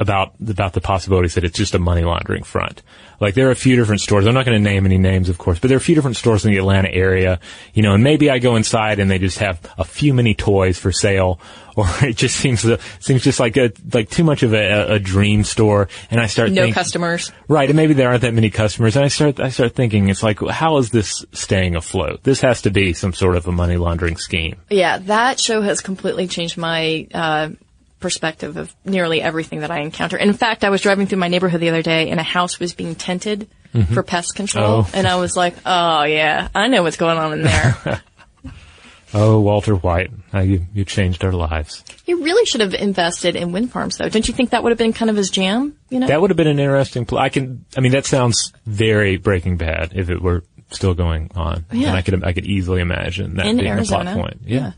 about 0.00 0.32
about 0.48 0.72
the 0.72 0.80
possibilities 0.80 1.34
that 1.34 1.44
it's 1.44 1.56
just 1.56 1.74
a 1.74 1.78
money 1.78 2.02
laundering 2.02 2.42
front. 2.42 2.82
Like 3.20 3.34
there 3.34 3.48
are 3.48 3.50
a 3.50 3.56
few 3.56 3.76
different 3.76 4.00
stores. 4.00 4.26
I'm 4.26 4.32
not 4.32 4.46
going 4.46 4.56
to 4.56 4.70
name 4.70 4.86
any 4.86 4.96
names, 4.96 5.28
of 5.28 5.36
course, 5.36 5.58
but 5.58 5.68
there 5.68 5.76
are 5.76 5.78
a 5.78 5.82
few 5.82 5.94
different 5.94 6.16
stores 6.16 6.46
in 6.46 6.50
the 6.50 6.56
Atlanta 6.56 6.90
area. 6.90 7.38
You 7.74 7.82
know, 7.82 7.92
and 7.92 8.02
maybe 8.02 8.30
I 8.30 8.38
go 8.38 8.56
inside 8.56 8.98
and 8.98 9.10
they 9.10 9.18
just 9.18 9.38
have 9.38 9.60
a 9.76 9.84
few 9.84 10.14
mini 10.14 10.34
toys 10.34 10.78
for 10.78 10.90
sale, 10.90 11.38
or 11.76 11.86
it 12.00 12.16
just 12.16 12.36
seems 12.36 12.66
seems 12.98 13.22
just 13.22 13.38
like 13.38 13.58
a 13.58 13.72
like 13.92 14.08
too 14.08 14.24
much 14.24 14.42
of 14.42 14.54
a, 14.54 14.94
a 14.94 14.98
dream 14.98 15.44
store. 15.44 15.88
And 16.10 16.18
I 16.18 16.26
start 16.26 16.48
No 16.48 16.62
thinking, 16.62 16.74
customers. 16.74 17.30
Right, 17.46 17.68
and 17.68 17.76
maybe 17.76 17.92
there 17.92 18.08
aren't 18.08 18.22
that 18.22 18.32
many 18.32 18.48
customers, 18.48 18.96
and 18.96 19.04
I 19.04 19.08
start 19.08 19.38
I 19.38 19.50
start 19.50 19.74
thinking 19.74 20.08
it's 20.08 20.22
like, 20.22 20.40
how 20.48 20.78
is 20.78 20.88
this 20.88 21.22
staying 21.32 21.76
afloat? 21.76 22.22
This 22.22 22.40
has 22.40 22.62
to 22.62 22.70
be 22.70 22.94
some 22.94 23.12
sort 23.12 23.36
of 23.36 23.46
a 23.46 23.52
money 23.52 23.76
laundering 23.76 24.16
scheme. 24.16 24.56
Yeah, 24.70 24.96
that 24.96 25.38
show 25.38 25.60
has 25.60 25.82
completely 25.82 26.26
changed 26.26 26.56
my 26.56 27.06
uh, 27.12 27.50
perspective 28.00 28.56
of 28.56 28.74
nearly 28.84 29.20
everything 29.22 29.60
that 29.60 29.70
I 29.70 29.80
encounter. 29.80 30.16
In 30.16 30.32
fact, 30.32 30.64
I 30.64 30.70
was 30.70 30.80
driving 30.80 31.06
through 31.06 31.18
my 31.18 31.28
neighborhood 31.28 31.60
the 31.60 31.68
other 31.68 31.82
day, 31.82 32.10
and 32.10 32.18
a 32.18 32.22
house 32.24 32.58
was 32.58 32.74
being 32.74 32.94
tented 32.94 33.48
Mhm. 33.74 33.92
for 33.94 34.02
pest 34.02 34.34
control, 34.34 34.84
Oh. 34.86 34.90
and 34.94 35.06
I 35.06 35.16
was 35.16 35.36
like, 35.36 35.54
"Oh 35.64 36.02
yeah, 36.04 36.48
I 36.54 36.66
know 36.68 36.82
what's 36.82 36.96
going 36.96 37.18
on 37.18 37.32
in 37.34 37.42
there." 37.42 38.02
Oh, 39.12 39.40
Walter 39.40 39.74
White, 39.74 40.12
how 40.30 40.38
you 40.38 40.66
you 40.72 40.84
changed 40.84 41.24
our 41.24 41.32
lives. 41.32 41.82
You 42.06 42.22
really 42.22 42.46
should 42.46 42.60
have 42.60 42.74
invested 42.74 43.34
in 43.34 43.50
wind 43.50 43.72
farms, 43.72 43.96
though. 43.96 44.08
Don't 44.08 44.26
you 44.28 44.32
think 44.32 44.50
that 44.50 44.62
would 44.62 44.70
have 44.70 44.78
been 44.78 44.92
kind 44.92 45.10
of 45.10 45.16
his 45.16 45.30
jam? 45.30 45.74
You 45.88 45.98
know, 45.98 46.06
That 46.06 46.20
would 46.20 46.30
have 46.30 46.36
been 46.36 46.46
an 46.46 46.60
interesting. 46.60 47.06
Pl- 47.06 47.18
I 47.18 47.28
can. 47.28 47.64
I 47.76 47.80
mean, 47.80 47.90
that 47.90 48.06
sounds 48.06 48.52
very 48.66 49.16
Breaking 49.16 49.56
Bad 49.56 49.94
if 49.96 50.10
it 50.10 50.22
were 50.22 50.44
still 50.70 50.94
going 50.94 51.32
on. 51.34 51.64
Yeah. 51.72 51.88
And 51.88 51.96
I 51.96 52.02
could 52.02 52.22
I 52.22 52.32
could 52.32 52.46
easily 52.46 52.80
imagine 52.80 53.34
that 53.34 53.46
in 53.46 53.56
being 53.56 53.68
Arizona. 53.68 54.04
the 54.10 54.14
plot 54.14 54.22
point. 54.26 54.40
Yeah. 54.46 54.72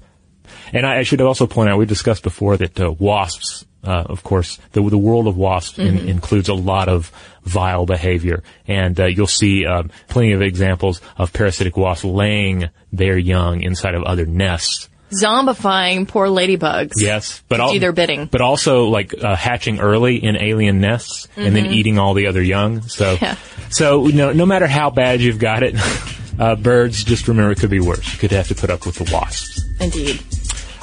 And 0.72 0.86
I, 0.86 0.98
I 0.98 1.02
should 1.02 1.20
also 1.20 1.46
point 1.46 1.70
out 1.70 1.78
we 1.78 1.86
discussed 1.86 2.22
before 2.22 2.56
that 2.56 2.80
uh, 2.80 2.90
wasps. 2.92 3.64
Uh, 3.84 4.04
of 4.06 4.22
course, 4.22 4.58
the 4.72 4.82
the 4.88 4.96
world 4.98 5.26
of 5.26 5.36
wasps 5.36 5.78
in, 5.80 5.98
Mhm. 5.98 6.06
includes 6.06 6.48
a 6.48 6.54
lot 6.54 6.88
of 6.88 7.10
vile 7.42 7.84
behavior, 7.84 8.44
and 8.68 8.98
uh, 9.00 9.06
you'll 9.06 9.26
see 9.26 9.66
um, 9.66 9.90
plenty 10.08 10.32
of 10.32 10.40
examples 10.40 11.00
of 11.18 11.32
parasitic 11.32 11.76
wasps 11.76 12.04
laying 12.04 12.68
their 12.92 13.18
young 13.18 13.62
inside 13.62 13.96
of 13.96 14.04
other 14.04 14.24
nests. 14.24 14.88
zombifying 15.12 16.06
poor 16.06 16.28
ladybugs. 16.28 16.92
Yes, 16.96 17.42
but 17.48 17.60
al- 17.60 17.72
do 17.72 17.78
their 17.80 17.92
bidding. 17.92 18.26
But 18.26 18.40
also 18.40 18.84
like 18.84 19.14
uh, 19.20 19.34
hatching 19.36 19.80
early 19.80 20.16
in 20.22 20.36
alien 20.36 20.80
nests 20.80 21.26
and 21.36 21.54
then 21.56 21.64
Mhm. 21.66 21.72
eating 21.74 21.98
all 21.98 22.14
the 22.14 22.28
other 22.28 22.40
young. 22.42 22.82
So, 22.82 23.18
Yeah. 23.22 23.34
so 23.68 24.06
you 24.06 24.12
know, 24.14 24.32
no 24.32 24.46
matter 24.46 24.66
how 24.68 24.90
bad 24.90 25.20
you've 25.20 25.38
got 25.40 25.62
it, 25.64 25.74
uh, 26.38 26.54
birds 26.54 27.04
just 27.04 27.26
remember 27.28 27.50
it 27.52 27.58
could 27.58 27.68
be 27.70 27.80
worse. 27.80 28.10
You 28.12 28.18
could 28.20 28.30
have 28.32 28.48
to 28.48 28.54
put 28.54 28.70
up 28.70 28.86
with 28.86 28.94
the 28.96 29.12
wasps. 29.12 29.60
Indeed. 29.80 30.22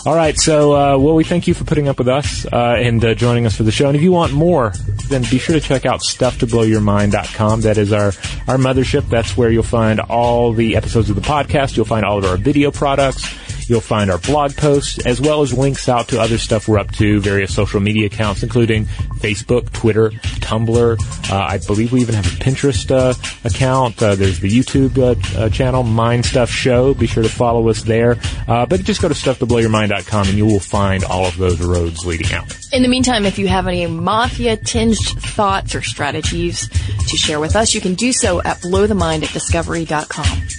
All 0.05 0.15
right, 0.15 0.37
so 0.39 0.73
uh, 0.73 0.97
well, 0.97 1.13
we 1.13 1.25
thank 1.25 1.45
you 1.45 1.53
for 1.53 1.65
putting 1.65 1.89
up 1.89 1.97
with 1.97 2.07
us 2.07 2.45
uh, 2.45 2.75
and 2.77 3.03
uh, 3.03 3.13
joining 3.15 3.45
us 3.45 3.57
for 3.57 3.63
the 3.63 3.71
show. 3.71 3.87
And 3.87 3.97
if 3.97 4.01
you 4.01 4.13
want 4.13 4.31
more, 4.31 4.71
then 5.09 5.23
be 5.23 5.37
sure 5.39 5.53
to 5.53 5.59
check 5.61 5.85
out 5.85 5.99
stufftoblowyourmind.com. 5.99 7.61
That 7.61 7.77
is 7.77 7.91
our 7.91 8.13
our 8.47 8.57
mothership. 8.57 9.09
That's 9.09 9.35
where 9.35 9.51
you'll 9.51 9.63
find 9.63 9.99
all 9.99 10.53
the 10.53 10.77
episodes 10.77 11.09
of 11.09 11.17
the 11.17 11.21
podcast. 11.21 11.75
You'll 11.75 11.85
find 11.85 12.05
all 12.05 12.17
of 12.17 12.25
our 12.25 12.37
video 12.37 12.71
products. 12.71 13.23
You'll 13.69 13.81
find 13.81 14.09
our 14.09 14.17
blog 14.17 14.55
posts 14.57 15.05
as 15.05 15.21
well 15.21 15.43
as 15.43 15.53
links 15.53 15.87
out 15.87 16.07
to 16.09 16.19
other 16.19 16.39
stuff 16.39 16.67
we're 16.67 16.79
up 16.79 16.91
to, 16.93 17.19
various 17.19 17.53
social 17.53 17.79
media 17.79 18.07
accounts, 18.07 18.41
including 18.41 18.85
Facebook, 19.19 19.71
Twitter, 19.71 20.09
Tumblr. 20.09 21.29
Uh, 21.31 21.35
I 21.35 21.59
believe 21.59 21.91
we 21.91 22.01
even 22.01 22.15
have 22.15 22.25
a 22.25 22.43
Pinterest 22.43 22.89
uh, 22.89 23.13
account. 23.47 24.01
Uh, 24.01 24.15
there's 24.15 24.39
the 24.39 24.49
YouTube 24.49 24.97
uh, 24.97 25.39
uh, 25.39 25.49
channel, 25.49 25.83
Mind 25.83 26.25
Stuff 26.25 26.49
Show. 26.49 26.95
Be 26.95 27.05
sure 27.05 27.21
to 27.21 27.29
follow 27.29 27.69
us 27.69 27.83
there. 27.83 28.17
Uh, 28.47 28.65
but 28.65 28.83
just 28.83 29.01
go 29.01 29.07
to 29.07 29.13
stufftoblowyourmind.com 29.13 30.27
and 30.27 30.37
you 30.37 30.45
will 30.45 30.59
find 30.59 31.03
all 31.03 31.25
of 31.25 31.37
those 31.37 31.61
roads 31.61 32.05
leading 32.05 32.33
out. 32.33 32.57
In 32.73 32.81
the 32.81 32.89
meantime, 32.89 33.25
if 33.25 33.37
you 33.37 33.47
have 33.47 33.67
any 33.67 33.85
mafia 33.85 34.57
tinged 34.57 34.97
thoughts 34.97 35.75
or 35.75 35.81
strategies 35.83 36.67
to 36.67 37.17
share 37.17 37.39
with 37.39 37.55
us, 37.55 37.73
you 37.73 37.81
can 37.81 37.93
do 37.93 38.11
so 38.11 38.41
at 38.41 38.57
blowthemind 38.61 39.23
at 39.23 39.31
discovery.com. 39.31 40.58